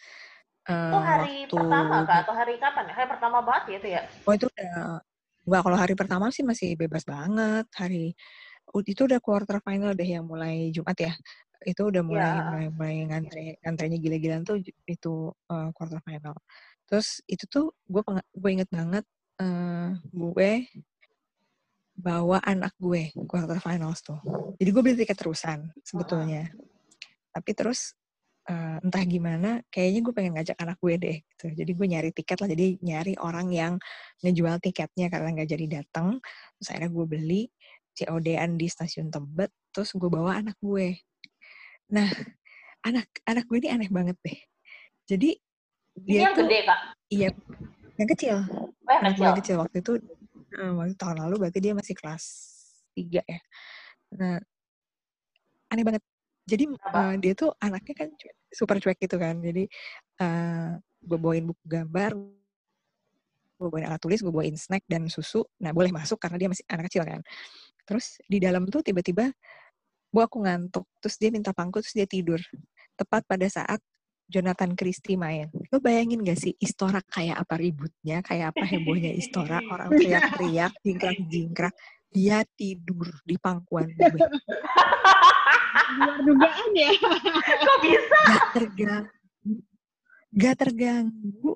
[0.68, 1.56] uh, itu hari waktu...
[1.56, 2.18] pertama kak?
[2.28, 2.92] Atau hari kapan ya?
[2.92, 4.02] Hari pertama banget ya itu ya?
[4.28, 5.00] Oh itu udah,
[5.48, 7.66] enggak kalau hari pertama sih masih bebas banget.
[7.72, 8.12] Hari,
[8.84, 11.16] itu udah quarter final deh yang mulai Jumat ya
[11.66, 12.46] itu udah mulai yeah.
[12.46, 16.38] mulai mulai ngantre ngantrenya gila-gilaan tuh itu uh, quarter final.
[16.86, 19.02] Terus itu tuh gue gue inget banget
[19.42, 20.50] uh, gue
[21.98, 24.22] bawa anak gue quarter finals tuh.
[24.62, 26.54] Jadi gue beli tiket terusan sebetulnya.
[27.34, 27.98] Tapi terus
[28.46, 31.46] uh, entah gimana kayaknya gue pengen ngajak anak gue deh gitu.
[31.50, 33.74] Jadi gue nyari tiket lah jadi nyari orang yang
[34.22, 36.22] ngejual tiketnya karena nggak jadi datang
[36.56, 37.42] terus akhirnya gue beli
[37.96, 41.00] COD-an di stasiun Tebet terus gue bawa anak gue
[41.86, 42.10] nah
[42.86, 44.38] anak anak gue ini aneh banget deh.
[45.06, 45.30] Jadi
[45.96, 46.80] dia yang tuh, gede kak?
[47.10, 47.28] iya
[47.96, 48.36] yang kecil.
[48.52, 49.24] Oh, yang kecil.
[49.24, 49.56] yang kecil?
[49.62, 49.92] waktu itu
[50.60, 52.24] uh, waktu tahun lalu berarti dia masih kelas
[52.94, 53.40] tiga ya.
[54.14, 54.38] Nah
[55.72, 56.02] aneh banget.
[56.46, 58.08] Jadi uh, dia tuh anaknya kan
[58.54, 59.42] super cuek gitu kan.
[59.42, 59.66] Jadi
[60.22, 62.14] uh, gue bawain buku gambar
[63.56, 65.42] gue bawain alat tulis gue bawain snack dan susu.
[65.64, 67.24] Nah boleh masuk karena dia masih anak kecil kan.
[67.88, 69.32] Terus di dalam tuh tiba-tiba
[70.10, 72.38] gue aku ngantuk terus dia minta pangku terus dia tidur
[72.96, 73.80] tepat pada saat
[74.26, 75.46] Jonathan Christie main.
[75.70, 81.74] Lo bayangin gak sih Istora kayak apa ributnya, kayak apa hebohnya Istora, orang teriak-teriak, jingkrak-jingkrak.
[82.10, 84.10] Dia tidur di pangkuan gue.
[86.00, 86.90] Luar dugaan ya.
[86.96, 88.18] Kok bisa?
[88.26, 89.10] Gak terganggu.
[90.34, 91.52] Gak terganggu.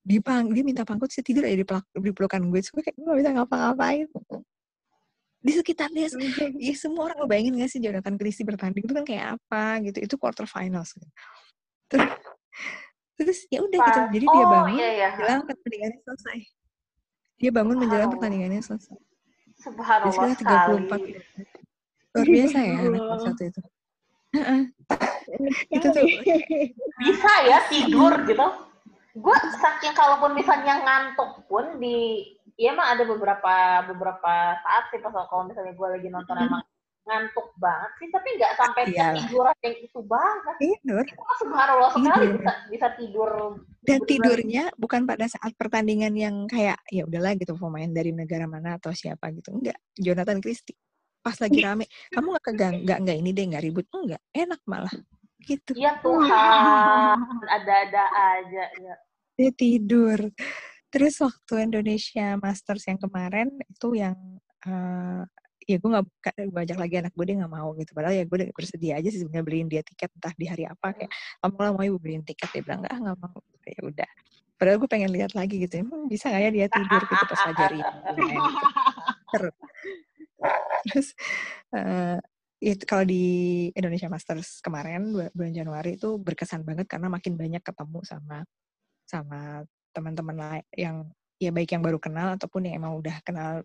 [0.00, 1.66] Di pang, dia minta pangku, saya tidur aja di,
[2.00, 2.58] di pelukan gue.
[2.58, 4.08] Gue kayak gak bisa ngapa-ngapain.
[5.40, 6.04] Di sekitar dia,
[6.60, 9.98] ya semua orang lo bayangin gak sih Jonathan Christie bertanding itu kan kayak apa gitu.
[10.04, 10.92] Itu quarter finals.
[10.92, 11.08] Gitu.
[11.88, 12.12] Terus
[13.16, 14.00] terus ya udah gitu.
[14.20, 15.08] Jadi oh, dia bangun iya, iya.
[15.16, 16.38] bilang pertandingannya selesai.
[17.40, 18.98] Dia bangun menjelang pertandingannya selesai.
[19.60, 20.84] Subhanallah sekali.
[20.88, 21.40] 34
[22.10, 23.60] luar biasa ya anak satu itu.
[25.74, 26.04] Itu tuh.
[27.06, 28.46] Bisa ya tidur gitu.
[29.14, 32.30] Gue saking kalaupun misalnya ngantuk pun di
[32.60, 33.54] iya mah ada beberapa
[33.88, 36.44] beberapa saat sih pas kalau misalnya gue lagi nonton Hmm.
[36.46, 36.62] emang
[37.00, 39.16] ngantuk banget sih tapi nggak sampai Iyalah.
[39.16, 41.04] ketiduran yang itu banget Tidur.
[41.08, 42.36] mah subhanallah sekali Tidur.
[42.36, 43.30] bisa bisa tidur
[43.80, 48.76] Dan tidurnya bukan pada saat pertandingan yang kayak ya udahlah gitu pemain dari negara mana
[48.76, 49.56] atau siapa gitu.
[49.56, 49.80] Enggak.
[49.96, 50.76] Jonathan Christie.
[51.24, 54.92] Pas lagi rame, kamu nggak kegang, nggak nggak ini deh nggak ribut, enggak, enak malah
[55.40, 55.72] gitu.
[55.72, 57.16] ya Tuhan
[57.48, 58.04] ada-ada
[58.36, 58.94] aja ya
[59.34, 60.20] Dia tidur.
[60.90, 64.18] Terus waktu Indonesia Masters yang kemarin itu yang
[64.66, 65.22] eh,
[65.70, 66.04] ya gue nggak
[66.50, 67.90] gue lagi anak gue dia nggak mau gitu.
[67.94, 71.10] Padahal ya gue bersedia aja sih sebenarnya beliin dia tiket entah di hari apa kayak
[71.40, 72.50] kamu lah mau ibu beliin tiket?
[72.50, 73.38] Dia bilang nggak nggak mau.
[73.64, 74.10] Ya udah.
[74.58, 75.74] Padahal gue pengen lihat lagi gitu.
[75.78, 78.20] Emang bisa nggak ya dia tidur gitu pas Fajar ini gitu.
[80.90, 81.12] terus
[81.76, 82.18] eh,
[82.60, 83.24] itu kalau di
[83.72, 88.44] Indonesia Masters kemarin bu- bulan Januari itu berkesan banget karena makin banyak ketemu sama
[89.08, 89.64] sama
[89.94, 91.08] teman-teman yang
[91.40, 93.64] ya baik yang baru kenal ataupun yang emang udah kenal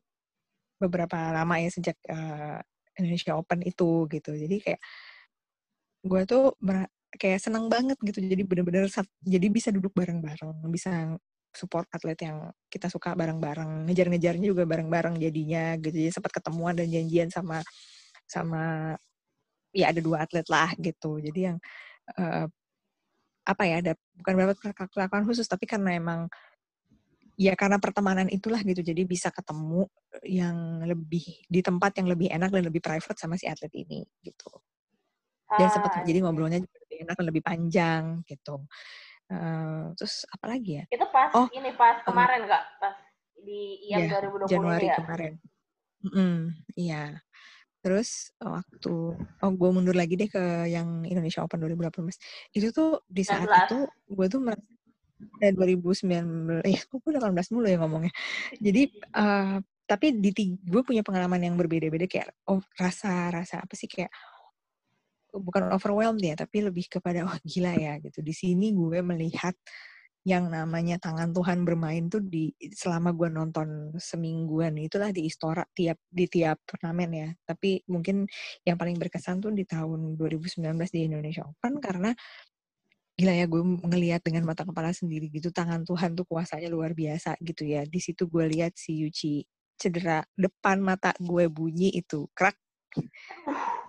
[0.79, 2.59] beberapa lama ya sejak eh,
[2.99, 4.31] Indonesia Open itu gitu.
[4.35, 4.81] Jadi kayak
[6.05, 6.53] gue tuh
[7.15, 8.19] kayak seneng banget gitu.
[8.23, 8.87] Jadi bener-bener
[9.23, 11.15] jadi bisa duduk bareng-bareng bisa
[11.55, 15.95] support atlet yang kita suka bareng-bareng ngejar-ngejarnya juga bareng-bareng jadinya gitu.
[15.95, 17.63] Jadi sempat ketemuan dan janjian sama
[18.27, 18.95] sama
[19.71, 21.19] ya ada dua atlet lah gitu.
[21.23, 21.57] Jadi yang
[22.19, 22.47] eh,
[23.45, 24.53] apa ya ada bukan berapa
[24.89, 26.27] perlakuan khusus tapi karena emang
[27.35, 29.85] ya karena pertemanan itulah gitu jadi bisa ketemu
[30.23, 34.49] yang lebih di tempat yang lebih enak dan lebih private sama si atlet ini gitu.
[35.55, 38.55] Dan sempat Ah, jadi ngobrolnya juga lebih enak dan lebih panjang gitu.
[39.31, 40.85] Eh, terus apa lagi ya?
[40.91, 42.63] Itu pas Oh, ini pas em, kemarin nggak?
[42.81, 42.95] Pas
[43.45, 43.59] di
[43.91, 44.97] IAM Iya, 2020 Januari ya?
[44.99, 45.33] kemarin.
[46.05, 46.39] Mm,
[46.77, 47.03] iya
[47.85, 53.21] terus waktu oh gue mundur lagi deh ke yang Indonesia Open 2018 itu tuh di
[53.21, 53.79] saat 19 itu
[54.09, 54.65] gue tuh merasa
[55.45, 58.13] eh, 2019 eh kok gue 18 mulu ya ngomongnya?
[58.57, 63.85] Jadi eh, tapi di gue punya pengalaman yang berbeda-beda kayak oh, rasa rasa apa sih
[63.85, 64.09] kayak
[65.35, 68.25] bukan overwhelmed ya tapi lebih kepada wah gila ya gitu.
[68.25, 69.53] Di sini gue melihat
[70.25, 76.01] yang namanya tangan Tuhan bermain tuh di selama gue nonton semingguan itulah di Istora tiap
[76.09, 77.29] di tiap turnamen ya.
[77.45, 78.25] Tapi mungkin
[78.65, 82.09] yang paling berkesan tuh di tahun 2019 di Indonesia Open karena
[83.15, 87.37] gila ya gue ngelihat dengan mata kepala sendiri gitu tangan Tuhan tuh kuasanya luar biasa
[87.45, 87.85] gitu ya.
[87.85, 89.45] Di situ gue lihat si Yuci
[89.77, 92.57] cedera depan mata gue bunyi itu krak.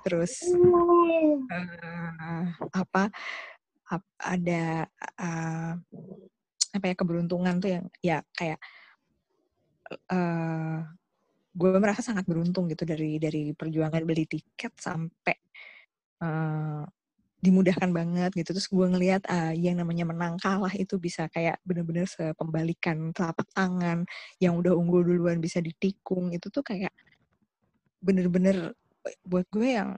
[0.05, 0.53] Terus
[1.49, 3.55] eh, apa ap-
[4.18, 5.72] ada eh,
[6.76, 8.61] apa ya keberuntungan tuh yang ya kayak
[10.11, 10.78] eh
[11.57, 15.37] gue merasa sangat beruntung gitu dari dari perjuangan beli tiket sampai
[16.20, 16.84] eh,
[17.41, 18.51] dimudahkan banget gitu.
[18.57, 24.03] Terus gue ngelihat ah, yang namanya menang kalah itu bisa kayak bener-bener sepembalikan telapak tangan
[24.43, 26.32] yang udah unggul duluan bisa ditikung.
[26.34, 26.93] Itu tuh kayak
[28.03, 28.74] bener-bener
[29.22, 29.95] buat gue yang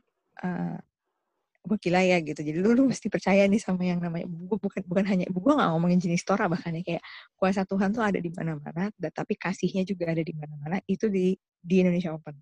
[1.68, 2.40] gue gila ya gitu.
[2.40, 5.70] Jadi lu, lu mesti percaya nih sama yang namanya gue bukan bukan hanya gue nggak
[5.76, 6.82] ngomongin jenis tora bahkan ya.
[6.82, 7.02] Kayak
[7.36, 11.74] kuasa Tuhan tuh ada di mana-mana tapi kasihnya juga ada di mana-mana itu di di
[11.84, 12.36] Indonesia Open.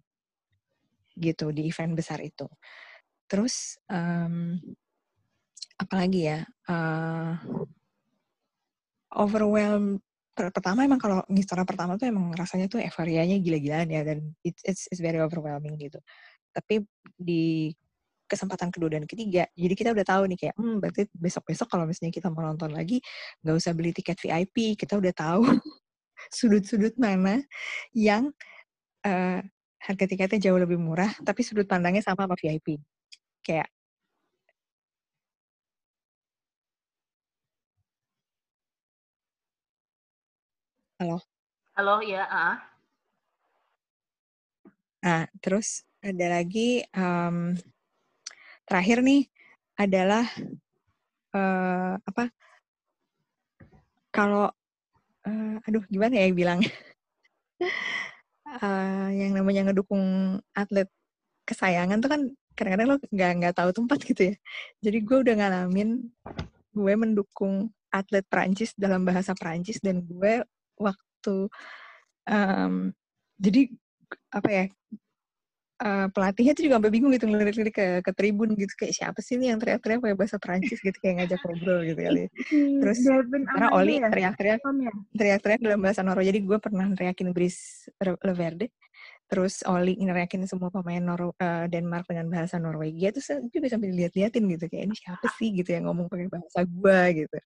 [1.16, 2.46] Gitu di event besar itu.
[3.26, 4.62] Terus em,
[5.76, 7.34] apalagi ya eh
[9.16, 9.98] overwhelm
[10.36, 14.02] per- pertama emang kalau Mistora pertama tuh emang rasanya tuh euforianya gila-gilaan ya.
[14.04, 15.98] Dan it's, it's very overwhelming gitu.
[16.52, 16.84] Tapi
[17.16, 17.72] di
[18.26, 19.46] kesempatan kedua dan ketiga.
[19.54, 22.98] Jadi kita udah tahu nih kayak hmm berarti besok-besok kalau misalnya kita mau nonton lagi
[23.42, 25.42] nggak usah beli tiket VIP kita udah tahu
[26.36, 27.40] sudut-sudut mana
[27.94, 28.30] yang
[29.06, 29.40] eh,
[29.86, 32.82] harga tiketnya jauh lebih murah tapi sudut pandangnya sama sama VIP
[33.46, 33.70] kayak
[41.00, 41.22] halo?
[41.76, 42.76] Halo ya ah
[45.06, 47.54] Nah, terus ada lagi em,
[48.68, 49.30] terakhir nih
[49.78, 50.24] adalah
[51.34, 52.24] eh, apa?
[54.12, 54.50] Kalau
[55.26, 56.60] eh, aduh gimana ya bilang
[58.46, 60.86] Eh, yang namanya ngedukung atlet
[61.44, 62.22] kesayangan tuh kan
[62.54, 64.34] kadang-kadang lo nggak nggak tahu tempat gitu ya.
[64.86, 66.06] Jadi gue udah ngalamin
[66.70, 70.46] gue mendukung atlet Prancis dalam bahasa Prancis dan gue
[70.78, 71.36] waktu
[72.28, 72.94] em,
[73.40, 73.60] jadi
[74.30, 74.64] apa ya
[75.76, 79.36] eh, pelatihnya tuh juga sampai bingung gitu ngelirik-lirik ke, ke tribun gitu kayak siapa sih
[79.36, 82.24] nih yang teriak-teriak pakai bahasa Prancis gitu kayak ngajak ngobrol gitu kali.
[82.82, 84.92] Terus karena Oli teriak-teriak ya?
[85.16, 86.30] teriak-teriak dalam bahasa Norwegia.
[86.32, 88.66] Jadi gue pernah teriakin Brice Leverde.
[89.26, 93.10] Terus Oli neriakin semua pemain Nor eh, Denmark dengan bahasa Norwegia.
[93.12, 97.00] Terus juga sambil lihat-liatin gitu kayak ini siapa sih gitu yang ngomong pakai bahasa gue
[97.26, 97.38] gitu.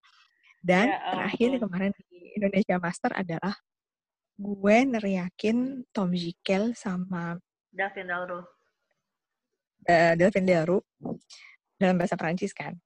[0.61, 3.57] Dan Ya terakhir kemarin di Indonesia Master adalah
[4.41, 7.37] gue neriakin Tom Jikel sama
[7.71, 8.41] Davin Dalro.
[9.87, 10.79] uh, Delvin Deru
[11.75, 12.77] dalam bahasa Prancis kan.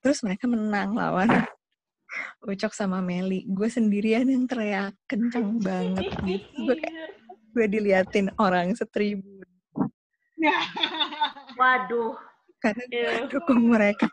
[0.00, 1.28] Terus mereka menang lawan
[2.44, 3.42] Ucok sama Meli.
[3.44, 6.68] Gue sendirian yang teriak kencang banget gitu.
[6.68, 6.76] Gue
[7.54, 9.46] gue diliatin orang setribun.
[11.58, 12.14] Waduh.
[12.58, 13.28] Karena gue Iya.
[13.28, 14.08] dukung mereka.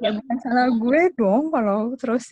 [0.00, 2.30] Ya bukan salah gue dong kalau terus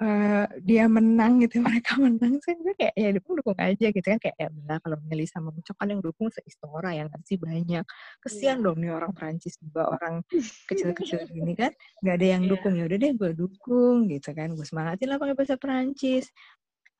[0.00, 2.56] eh, dia menang gitu mereka menang sih.
[2.56, 5.76] Gue kayak ya dukung dukung aja gitu kan kayak ya udah kalau Meli sama Ucok
[5.76, 7.84] kan yang dukung seistora yang sih banyak.
[8.22, 10.24] Kesian dong nih orang Prancis juga orang
[10.68, 11.72] kecil-kecil gini kan.
[12.00, 12.50] Nggak ada yang Iya.
[12.56, 14.48] dukung ya udah deh gue dukung gitu kan.
[14.56, 16.32] Gue semangatin lah pakai bahasa Prancis.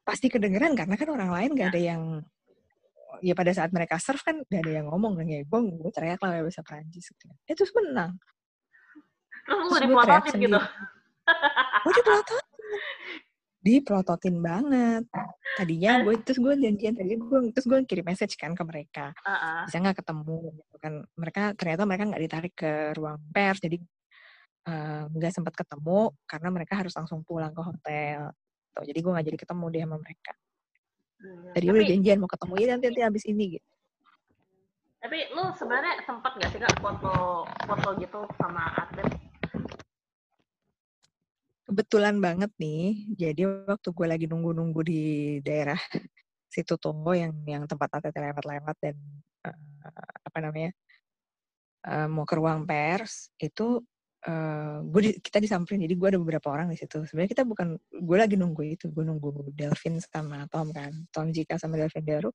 [0.02, 2.02] Pasti kedengeran karena kan orang lain nggak ada yang
[3.22, 6.18] ya pada saat mereka serve kan gak ada yang ngomong kan ya gue gue teriak
[6.18, 7.36] lah bahasa Prancis gitu kan.
[7.46, 8.18] eh terus menang.
[9.46, 10.58] Terus Terus gue teriak dipelototin gitu.
[11.86, 12.51] gue dipelototin
[13.62, 15.06] dipelototin banget.
[15.54, 19.14] Tadinya gue terus gue janjian tadi gue terus gue kirim message kan ke mereka.
[19.22, 19.70] Heeh.
[19.70, 20.94] bisa nggak ketemu gitu kan?
[21.14, 23.78] Mereka ternyata mereka nggak ditarik ke ruang pers jadi
[24.66, 28.34] eh, nggak sempat ketemu karena mereka harus langsung pulang ke hotel.
[28.74, 30.32] Tuh, jadi gue nggak jadi ketemu deh sama mereka.
[31.54, 33.70] Tadi udah janjian mau ketemu ya nanti nanti abis ini gitu.
[35.02, 39.06] Tapi lu sebenarnya sempat nggak sih kak foto foto gitu sama atlet?
[41.72, 45.00] Kebetulan banget nih jadi waktu gue lagi nunggu-nunggu di
[45.40, 45.80] daerah
[46.52, 48.96] situ Tomo yang yang tempat atlet lewat-lewat dan
[49.48, 49.56] eh,
[50.28, 50.70] apa namanya
[51.88, 53.80] eh, mau ke ruang pers itu
[54.28, 55.82] eh, gue di- kita disamperin.
[55.82, 57.02] Jadi gue ada beberapa orang di situ.
[57.08, 58.86] Sebenarnya kita bukan gue lagi nunggu itu.
[58.94, 62.30] Gue nunggu Delvin sama Tom kan Tom Jika sama Delvin Daru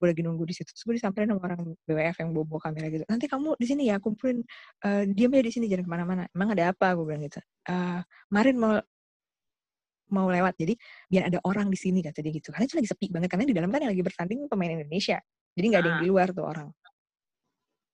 [0.00, 2.86] gue lagi nunggu di situ terus gue disamperin sama orang BWF yang bawa bawa kamera
[2.88, 3.04] gitu.
[3.04, 4.40] Nanti kamu di sini ya kumpulin
[4.80, 6.22] eh diam ya di sini jangan ke mana-mana.
[6.32, 6.96] Emang ada apa?
[6.96, 7.38] gue bilang gitu.
[7.68, 8.00] "Eh,
[8.32, 8.72] Marin mau
[10.10, 10.74] mau lewat jadi
[11.06, 12.50] biar ada orang di sini kata dia gitu.
[12.50, 15.20] Karena itu lagi sepi banget karena di dalam kan yang lagi bertanding pemain Indonesia
[15.54, 16.02] jadi nggak ada yang Ah.
[16.02, 16.68] di luar tuh orang.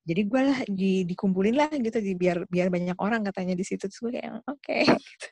[0.07, 3.91] Jadi gue lah di, dikumpulin lah gitu di, biar biar banyak orang katanya di situ.
[3.91, 5.29] Terus gue kayak oke gitu.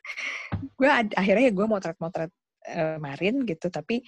[0.75, 2.31] gue akhirnya ya gue motret motret
[2.67, 4.03] eh, Marin gitu tapi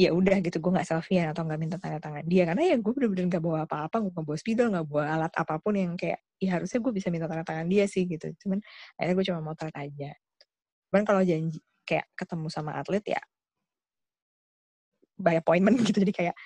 [0.00, 2.48] ya udah gitu gue nggak selfie atau nggak minta tanda tangan dia.
[2.48, 5.54] Karena ya gue bener-bener nggak bawa apa-apa gue nggak bawa spidol nggak bawa alat apa
[5.60, 8.32] pun yang kayak ya harusnya gue bisa minta tanda tangan dia sih gitu.
[8.40, 8.58] Cuman
[8.96, 10.10] akhirnya gue cuma motret aja.
[10.88, 13.20] Cuman kalau janji kayak ketemu sama atlet ya
[15.20, 16.00] by appointment gitu.
[16.00, 16.36] Jadi kayak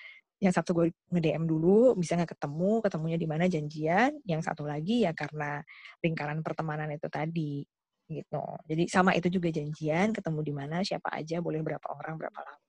[0.42, 4.18] yang satu gue nge-DM dulu bisa nggak ketemu ketemunya di mana janjian.
[4.26, 5.62] Yang satu lagi ya karena
[6.02, 7.62] lingkaran pertemanan itu tadi
[8.10, 8.44] gitu.
[8.66, 12.63] Jadi sama itu juga janjian ketemu di mana siapa aja boleh berapa orang berapa lama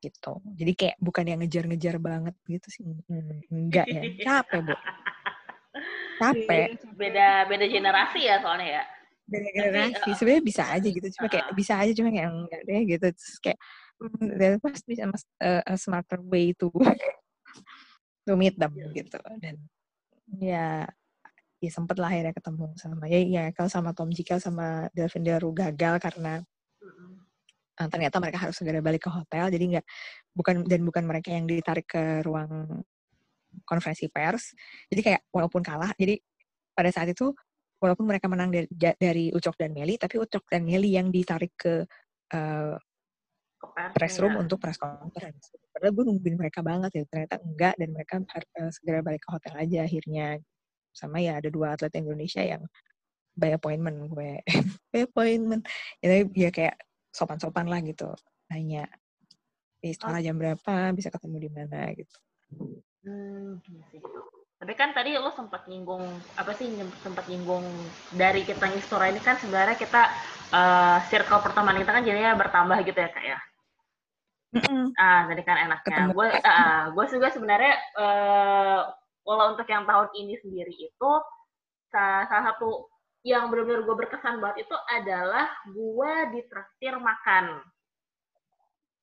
[0.00, 0.32] gitu.
[0.56, 2.84] Jadi kayak bukan yang ngejar-ngejar banget gitu sih.
[3.50, 4.02] Enggak ya.
[4.26, 4.74] Capek bu.
[6.20, 6.68] Capek.
[6.96, 8.84] Beda beda generasi ya soalnya ya.
[9.26, 10.06] beda Tapi, generasi.
[10.06, 11.06] uh, sebenarnya bisa aja gitu.
[11.18, 11.58] Cuma kayak uh-uh.
[11.58, 13.06] bisa aja cuma kayak enggak deh gitu.
[13.10, 13.58] Terus kayak
[14.38, 14.94] there must be
[15.42, 16.70] a, smarter way to
[18.26, 19.18] to meet them gitu.
[19.42, 19.58] Dan
[20.38, 20.86] ya
[21.56, 25.50] ya sempet lah akhirnya ketemu sama ya ya kalau sama Tom Jikel sama Delvin Daru
[25.50, 26.44] gagal karena.
[27.80, 29.86] Uh, ternyata mereka harus segera balik ke hotel jadi nggak
[30.36, 32.82] bukan dan bukan mereka yang ditarik ke ruang
[33.64, 34.52] konferensi pers.
[34.92, 36.20] Jadi kayak walaupun kalah jadi
[36.76, 37.32] pada saat itu
[37.80, 38.68] walaupun mereka menang dari,
[39.00, 41.84] dari Ucok dan Meli tapi Ucok dan Meli yang ditarik ke
[42.36, 42.76] uh,
[43.96, 45.52] press room untuk press conference.
[45.72, 49.54] Padahal gue nungguin mereka banget ya ternyata enggak dan mereka uh, segera balik ke hotel
[49.56, 50.28] aja akhirnya.
[50.92, 52.64] Sama ya ada dua atlet Indonesia yang
[53.36, 54.40] by appointment gue.
[54.92, 55.68] By appointment.
[56.00, 56.76] Ya, ya kayak
[57.16, 58.12] sopan-sopan lah gitu
[58.52, 58.84] nanya
[59.80, 62.16] di istora jam berapa bisa ketemu di mana gitu
[63.06, 64.02] Hmm, iya sih.
[64.56, 66.02] Tapi kan tadi lo sempat nyinggung
[66.34, 66.66] apa sih
[67.04, 67.62] sempat nyinggung
[68.10, 70.02] dari kita Istora ini kan sebenarnya kita
[70.50, 73.38] eh, circle pertemanan kita kan jadinya bertambah gitu ya kak ya.
[74.56, 74.96] Mm-mm.
[74.96, 76.10] Ah, tadi kan enaknya.
[76.10, 78.80] Gue ah, gue juga sebenarnya eh
[79.26, 81.10] walau untuk yang tahun ini sendiri itu
[81.90, 82.90] salah satu
[83.26, 87.58] yang benar-benar gue berkesan banget itu adalah gue ditraktir makan.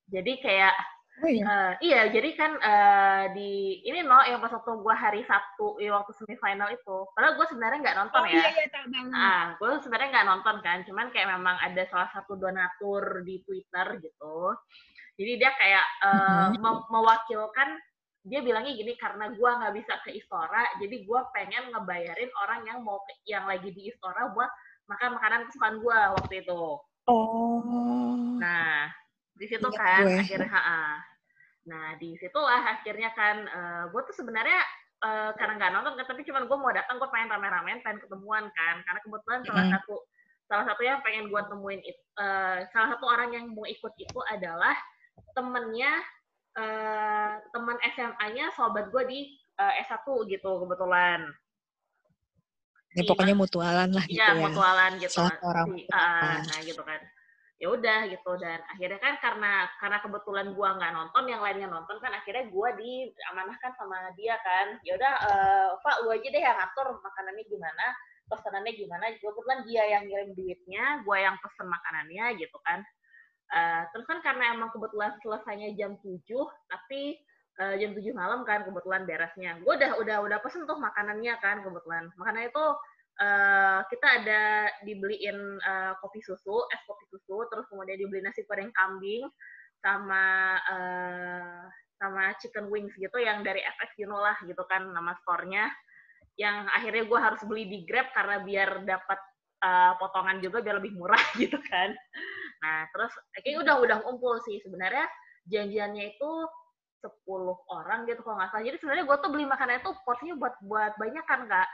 [0.07, 0.71] Jadi kayak
[1.21, 3.51] oh iya eh, iya, jadi kan eh, di
[3.83, 6.97] ini no yang pas waktu gue hari Sabtu ya waktu semifinal itu.
[7.11, 8.47] Padahal gue sebenarnya nggak nonton Oh ya.
[8.47, 8.65] iya iya.
[9.11, 13.99] Ah, gue sebenarnya nggak nonton kan, cuman kayak memang ada salah satu donatur di Twitter
[13.99, 14.55] gitu.
[15.19, 15.85] Jadi dia kayak
[16.63, 17.69] mem- mewakilkan,
[18.23, 22.79] dia bilangnya gini karena gue nggak bisa ke Istora, jadi gue pengen ngebayarin orang yang
[22.79, 24.47] mau ke- yang lagi di Istora buat
[24.87, 26.63] makan makanan kesukaan gue waktu itu.
[27.07, 28.87] oh Nah,
[29.35, 30.19] di situ Ingat kan gue.
[30.23, 31.03] akhirnya, ha
[31.63, 33.47] Nah, di situlah akhirnya kan
[33.91, 34.59] gue tuh sebenarnya
[35.03, 38.47] eh, karena nggak nonton kan, tapi cuman gue mau datang, gue pengen rame-ramean, pengen ketemuan
[38.55, 39.73] kan, karena kebetulan salah Mm.
[39.75, 39.95] satu
[40.47, 41.79] salah satu yang pengen gue temuin
[42.19, 44.75] uh, salah satu orang yang mau ikut itu adalah
[45.33, 46.03] temennya
[46.57, 49.19] uh, teman SMA-nya sobat gue di
[49.59, 51.21] uh, S1 gitu kebetulan.
[52.93, 54.43] Ya, pokoknya mutualan lah gitu iya, ya.
[54.45, 55.17] mutualan gitu.
[55.17, 55.67] Salah orang.
[55.89, 57.01] uh, nah gitu kan.
[57.57, 61.95] Ya udah gitu dan akhirnya kan karena karena kebetulan gua nggak nonton, yang lainnya nonton
[62.03, 64.77] kan akhirnya gua diamanahkan sama dia kan.
[64.85, 67.85] Ya udah uh, Pak lu aja deh yang ngatur makanannya gimana,
[68.29, 69.03] pesanannya gimana.
[69.17, 72.85] Kebetulan dia yang ngirim duitnya, gua yang pesen makanannya gitu kan.
[73.53, 76.25] Uh, terus kan karena emang kebetulan selesainya jam 7,
[76.73, 77.21] tapi
[77.61, 79.61] uh, jam 7 malam kan kebetulan beresnya.
[79.61, 82.09] Gue udah udah udah pesen tuh makanannya kan kebetulan.
[82.17, 82.65] Makanannya itu
[83.21, 84.41] uh, kita ada
[84.81, 89.29] dibeliin uh, kopi susu, es kopi susu, terus kemudian dibeli nasi goreng kambing
[89.83, 91.61] sama uh,
[91.99, 95.69] sama chicken wings gitu yang dari FX know lah gitu kan nama store-nya.
[96.33, 99.19] Yang akhirnya gue harus beli di Grab karena biar dapat
[99.61, 101.93] uh, potongan juga biar lebih murah gitu kan.
[102.63, 105.03] Nah, terus kayaknya udah udah ngumpul sih sebenarnya
[105.51, 106.31] janjiannya itu
[107.03, 107.27] 10
[107.67, 108.63] orang gitu kalau nggak salah.
[108.63, 111.69] Jadi sebenarnya gue tuh beli makanan itu porsinya buat buat banyak kan kak.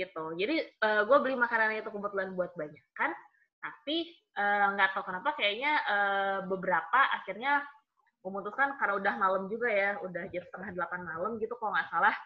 [0.00, 0.24] Gitu.
[0.40, 3.12] Jadi uh, gue beli makanan itu kebetulan buat banyak kan.
[3.60, 4.08] Tapi
[4.38, 7.60] nggak uh, tahu kenapa kayaknya uh, beberapa akhirnya
[8.22, 12.16] memutuskan karena udah malam juga ya, udah jam setengah delapan malam gitu kalau nggak salah.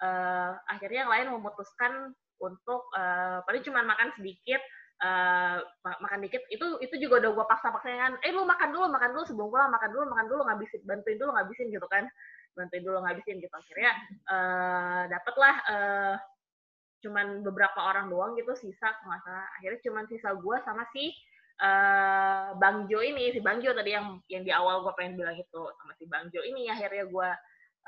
[0.00, 4.60] Uh, akhirnya yang lain memutuskan untuk uh, paling cuma makan sedikit,
[5.00, 9.10] uh, makan dikit itu itu juga udah gue paksa-paksa kan eh lu makan dulu makan
[9.16, 12.04] dulu sebelum pulang makan dulu makan dulu ngabisin bantuin dulu ngabisin gitu kan.
[12.56, 13.54] Bantuin dulu ngabisin gitu.
[13.54, 13.92] Akhirnya
[14.28, 16.14] uh, dapatlah uh,
[17.00, 19.48] cuman beberapa orang doang gitu sisa nggak salah.
[19.56, 21.14] Akhirnya cuman sisa gue sama si
[21.62, 25.36] uh, Bang Jo ini si Bang Jo tadi yang yang di awal gue pengen bilang
[25.38, 26.68] itu sama si Bang Jo ini.
[26.68, 27.28] Akhirnya gue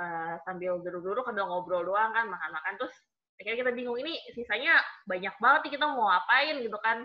[0.00, 2.94] uh, sambil duduk-duduk sambil ngobrol doang kan makan-makan terus
[3.42, 4.78] akhirnya kita bingung ini sisanya
[5.10, 6.56] banyak banget nih kita mau ngapain?
[6.62, 7.02] Gitu kan.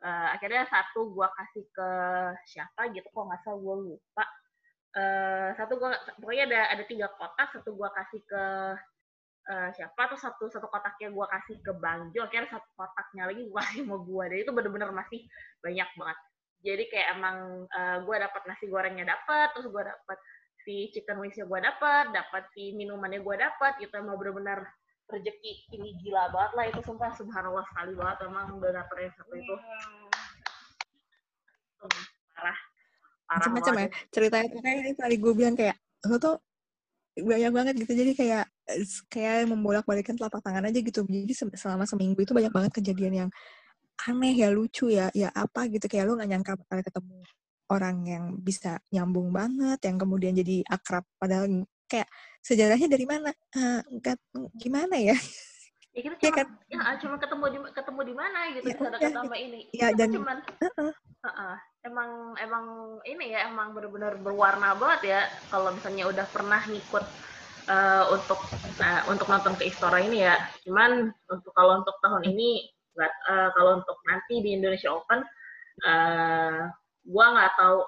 [0.00, 1.90] Uh, akhirnya satu gue kasih ke
[2.48, 4.24] siapa gitu kok nggak salah gue lupa.
[4.96, 8.44] Uh, satu gue pokoknya ada ada tiga kotak satu gue kasih ke
[9.50, 13.44] uh, siapa atau satu satu kotaknya gue kasih ke Bang Jo akhirnya satu kotaknya lagi
[13.44, 15.20] gue kasih sama gue dan itu bener-bener masih
[15.60, 16.18] banyak banget.
[16.60, 20.18] Jadi kayak emang uh, gue dapat nasi gorengnya dapat terus gue dapat
[20.60, 23.94] si chicken wingsnya gue dapat dapat si minumannya gue dapat gitu.
[24.00, 24.64] Mau bener-bener
[25.10, 27.10] rezeki ini gila banget lah itu sumpah.
[27.18, 29.54] Subhanallah sekali banget emang udah dapet yang satu itu.
[31.80, 31.92] Parah.
[32.34, 32.56] Parah
[33.30, 36.36] macam-macam ya ceritanya tuh kayak ini tadi gue bilang kayak lo tuh
[37.14, 38.44] banyak banget gitu jadi kayak
[39.06, 41.02] kayak membolak balikan telapak tangan aja gitu.
[41.06, 43.30] Jadi selama seminggu itu banyak banget kejadian yang
[44.08, 45.86] aneh ya lucu ya ya apa gitu.
[45.90, 47.18] Kayak lo nggak nyangka bakal ketemu
[47.70, 51.46] orang yang bisa nyambung banget yang kemudian jadi akrab padahal
[51.90, 52.08] kayak
[52.40, 53.82] sejarahnya dari mana uh,
[54.56, 55.18] gimana ya
[55.90, 56.46] ya kita cuma ya, kan?
[56.70, 60.38] ya cuma ketemu di ketemu di mana gitu ya, dekat sama ini ya, dan cuman
[60.38, 60.92] uh -uh.
[61.20, 61.54] Uh -uh.
[61.82, 62.66] emang emang
[63.02, 65.20] ini ya emang benar-benar berwarna banget ya
[65.50, 67.04] kalau misalnya udah pernah ngikut
[67.66, 68.38] uh, untuk
[68.78, 73.48] uh, untuk nonton ke Istora ini ya cuman untuk kalau untuk tahun ini nggak uh,
[73.58, 75.26] kalau untuk nanti di Indonesia Open
[75.84, 76.70] uh,
[77.02, 77.78] gua nggak tahu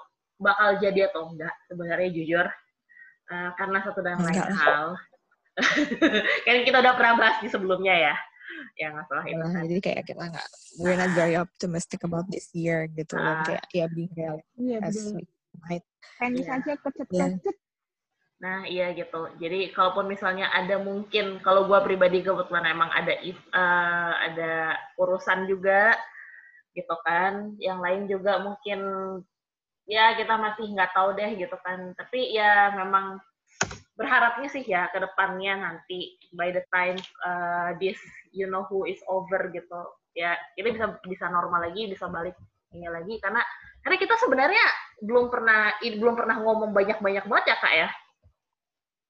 [0.43, 2.45] bakal jadi atau enggak sebenarnya jujur
[3.31, 4.97] uh, karena satu dan lain hal
[6.49, 8.15] kan kita udah pernah bahas di sebelumnya ya
[8.77, 9.63] yang masalah itu kan.
[9.69, 10.47] jadi kayak kita nggak
[10.81, 14.97] we're not very optimistic about this year gitu uh, kayak ya being real iya, as
[15.13, 15.25] we
[15.69, 15.85] might
[16.17, 16.57] tenis yeah.
[16.57, 17.53] aja kecet-kecet
[18.43, 19.31] Nah, iya gitu.
[19.39, 23.15] Jadi, kalaupun misalnya ada mungkin, kalau gue pribadi kebetulan emang ada
[23.55, 25.95] uh, ada urusan juga,
[26.75, 27.55] gitu kan.
[27.55, 28.79] Yang lain juga mungkin
[29.87, 31.91] ya kita masih nggak tahu deh gitu kan.
[31.95, 33.19] Tapi ya memang
[33.93, 37.99] berharapnya sih ya ke depannya nanti by the time uh, this
[38.33, 39.81] you know who is over gitu.
[40.13, 42.35] Ya kita bisa bisa normal lagi bisa balik
[42.73, 43.19] ini lagi.
[43.19, 43.43] Karena
[43.83, 44.65] karena kita sebenarnya
[45.03, 47.89] belum pernah belum pernah ngomong banyak banyak banget ya kak ya.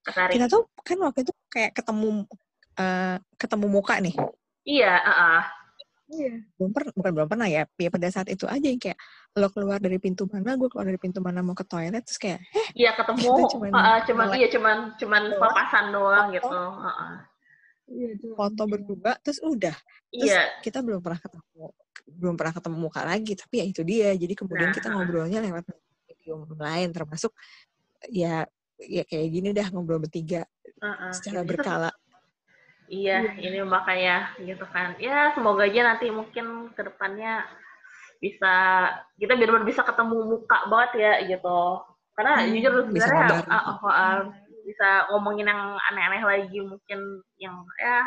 [0.04, 0.36] Kasari.
[0.36, 2.28] kita tuh kan waktu itu kayak ketemu
[2.76, 4.12] uh, ketemu muka nih.
[4.68, 5.63] Iya uh -uh
[6.12, 6.44] Iya.
[6.60, 7.64] Belum pernah, bukan belum pernah ya.
[7.80, 9.00] Ya pada saat itu aja yang kayak
[9.40, 12.40] lo keluar dari pintu mana, gue keluar dari pintu mana mau ke toilet terus kayak,
[12.54, 16.58] eh, iya ketemu, cuman, uh, cuman iya cuman cuman papasan doang foto, gitu.
[16.60, 17.16] Uh -uh.
[18.36, 19.76] Foto berdua terus udah.
[20.12, 20.44] Terus iya.
[20.62, 21.66] kita belum pernah ketemu,
[22.08, 23.34] belum pernah ketemu muka lagi.
[23.34, 24.10] Tapi ya itu dia.
[24.14, 25.64] Jadi kemudian nah, kita ngobrolnya lewat
[26.08, 27.32] medium lain, termasuk
[28.12, 28.46] ya
[28.78, 30.44] ya kayak gini dah ngobrol bertiga
[30.80, 31.12] uh -uh.
[31.16, 31.92] secara berkala.
[32.94, 34.94] Iya, ini makanya gitu kan.
[35.02, 37.42] Ya, semoga aja nanti mungkin ke depannya
[38.22, 38.54] bisa
[39.18, 41.82] kita biar bisa ketemu muka banget ya gitu.
[42.14, 44.18] Karena hmm, jujur sebenarnya uh, uh, uh,
[44.64, 47.00] bisa ngomongin yang aneh-aneh lagi mungkin
[47.42, 48.06] yang ya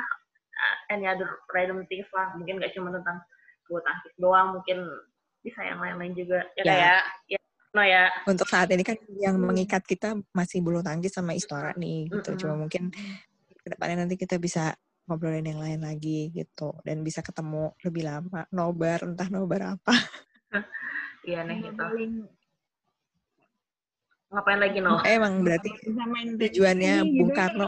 [0.88, 2.30] any other random things lah.
[2.38, 3.18] Mungkin gak cuma tentang
[3.66, 4.78] bulu tangkis doang mungkin
[5.42, 6.70] bisa yang lain-lain juga ya Ya.
[6.70, 7.00] kayak
[7.34, 7.38] ya
[7.74, 9.50] no ya Untuk saat ini kan yang Hmm.
[9.50, 12.30] mengikat kita masih bulu tangkis sama istora nih gitu.
[12.30, 12.40] Mm-mm.
[12.40, 12.94] Cuma mungkin
[13.66, 14.78] ke depannya nanti kita bisa
[15.10, 16.70] ngobrolin yang lain lagi gitu.
[16.86, 18.46] Dan bisa ketemu lebih lama.
[18.54, 19.90] Nobar entah nobar apa.
[21.26, 21.74] Iya nih gitu.
[21.74, 22.12] Paling
[24.30, 25.74] ngapain lagi no emang berarti
[26.38, 27.34] tujuannya Bung gitu.
[27.34, 27.66] Karno.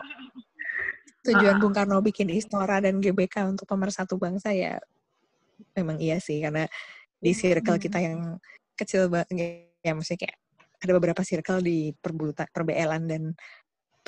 [1.26, 1.58] Tujuan Ah.
[1.58, 4.78] Bung Karno bikin Istora dan GBK untuk pemersatu bangsa ya
[5.74, 6.38] memang iya sih.
[6.38, 6.70] Karena
[7.18, 7.82] di circle Hmm.
[7.82, 8.38] kita yang
[8.78, 10.36] kecil banget ya maksudnya kayak
[10.78, 13.34] ada beberapa circle di perbulutan perbelan dan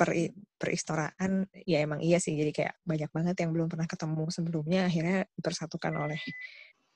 [0.01, 0.17] per
[0.57, 2.33] peristoraan ya emang iya sih.
[2.33, 6.17] Jadi kayak banyak banget yang belum pernah ketemu sebelumnya akhirnya dipersatukan oleh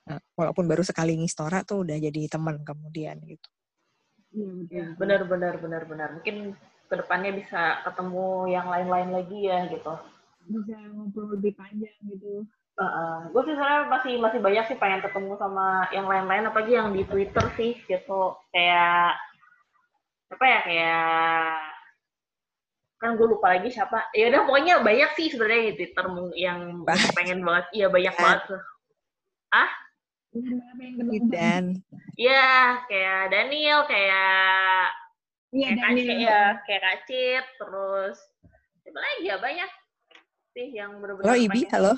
[0.10, 3.50] eh, walaupun baru sekali ngistora tuh udah jadi teman kemudian gitu.
[4.34, 4.74] Iya betul.
[4.74, 6.10] Ya, benar benar benar benar.
[6.18, 6.58] Mungkin
[6.90, 9.94] ke depannya bisa ketemu yang lain-lain lagi ya gitu.
[10.50, 12.42] Bisa ngobrol lebih panjang gitu.
[13.32, 17.08] gue sih sebenarnya masih masih banyak sih pengen ketemu sama yang lain-lain apalagi yang di
[17.08, 18.36] Twitter sih gitu.
[18.52, 19.16] Kayak
[20.26, 21.75] apa ya kayak
[22.96, 24.08] kan gue lupa lagi siapa.
[24.16, 27.12] Ya udah pokoknya banyak sih sebenarnya di Twitter yang Banyak.
[27.14, 27.66] pengen banget.
[27.72, 28.22] Iya banyak Ya.
[28.22, 28.42] banget
[30.36, 31.32] ketemu.
[31.32, 31.64] dan.
[32.16, 32.52] Iya,
[32.88, 34.92] kayak Daniel, kayak
[35.56, 36.04] Iya kayak Daniel.
[36.04, 38.18] Kacit, ya, kayak Kacit, terus
[38.84, 39.36] siapa lagi ya?
[39.40, 39.70] Banyak
[40.52, 41.92] sih yang benar-benar halo Ibi halo.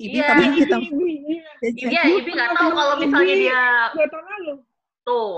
[0.00, 0.24] Ibi Iya.
[0.26, 0.76] kapan kita.
[0.80, 1.50] Ibi, iya.
[1.62, 3.60] Iya, Ibi nggak tahu kalau misalnya dia
[5.04, 5.32] tuh,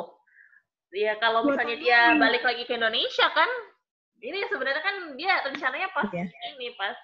[0.94, 3.50] ya kalau misalnya dia balik lagi ke Indonesia kan,
[4.20, 6.26] ini sebenarnya kan dia rencananya pas Iya.
[6.52, 6.96] ini pas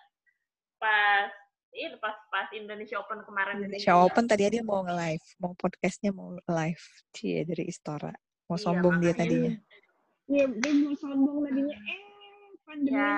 [0.77, 1.29] pas
[1.71, 6.35] ini pas pas Indonesia Open kemarin Indonesia Open tadi dia mau nge-live, mau podcastnya mau
[6.35, 6.83] live.
[7.11, 8.11] Cie dari Istora.
[8.47, 9.23] Mau Iya, sombong dia makanya.
[9.23, 9.53] tadinya.
[10.27, 11.77] Iya, dia mau sombong tadinya.
[11.77, 12.03] Eh,
[12.61, 12.91] pandemi.
[12.91, 13.15] Ya,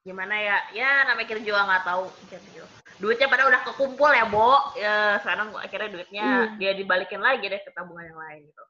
[0.00, 0.56] gimana ya?
[0.70, 2.04] Ya namanya kita juga nggak tahu.
[2.30, 2.62] Gitu.
[3.00, 4.50] Duitnya pada udah kekumpul ya, Bo.
[4.76, 6.54] Ya, sekarang akhirnya duitnya Iya.
[6.54, 8.64] dia dibalikin lagi deh ke tabungan yang lain gitu.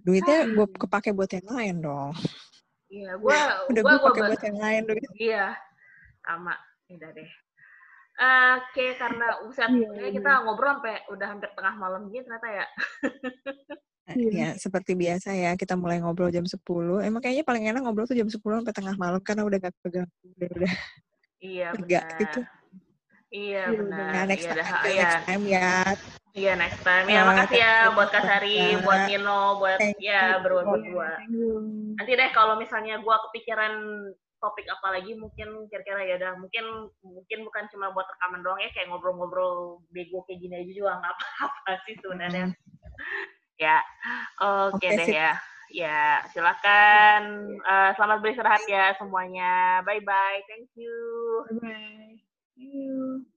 [0.00, 0.78] Duitnya gue Ah.
[0.80, 2.10] kepake buat yang lain dong.
[2.90, 3.38] Iya, gua
[3.70, 5.02] Udah gua, gue pakai ba- buat yang lain duit.
[5.16, 5.46] Iya,
[6.26, 6.54] sama.
[6.90, 7.30] Udah deh.
[8.20, 10.10] Oke, karena usaha Iya, iya.
[10.12, 12.66] kita ngobrol sampai udah hampir tengah malam gitu ternyata ya.
[14.10, 14.30] Iya.
[14.34, 16.98] Ya, seperti biasa ya, kita mulai ngobrol jam 10.
[16.98, 20.10] Emang kayaknya paling enak ngobrol tuh jam 10 sampai tengah malam karena udah gak pegang.
[20.34, 20.72] Udah, udah
[21.38, 22.18] Iya, benar.
[22.18, 22.40] gitu.
[23.30, 24.10] Iya, Iya, benar.
[24.10, 24.98] Nah, next iya, time, dah, until iya.
[25.06, 25.70] next time ya.
[26.30, 27.10] Iya, next time.
[27.10, 28.84] Ya, makasih ya thank you buat Kasari, banget.
[28.86, 30.42] buat Nino, buat Thank ya you.
[30.46, 31.10] berdua berdua.
[31.18, 31.50] thank you.
[31.98, 33.74] nanti deh kalau misalnya gua kepikiran
[34.40, 36.64] topik apa lagi mungkin kira-kira ya udah mungkin
[37.04, 41.12] mungkin bukan cuma buat rekaman doang ya kayak ngobrol-ngobrol bego kayak gini aja juga nggak
[41.12, 42.46] apa-apa sih sebenarnya
[43.60, 43.84] ya
[44.40, 45.12] oke Oke, deh sip.
[45.12, 45.36] ya
[45.68, 50.96] ya silakan Eh, selamat beristirahat ya semuanya bye bye thank you
[51.60, 53.36] Bye-bye.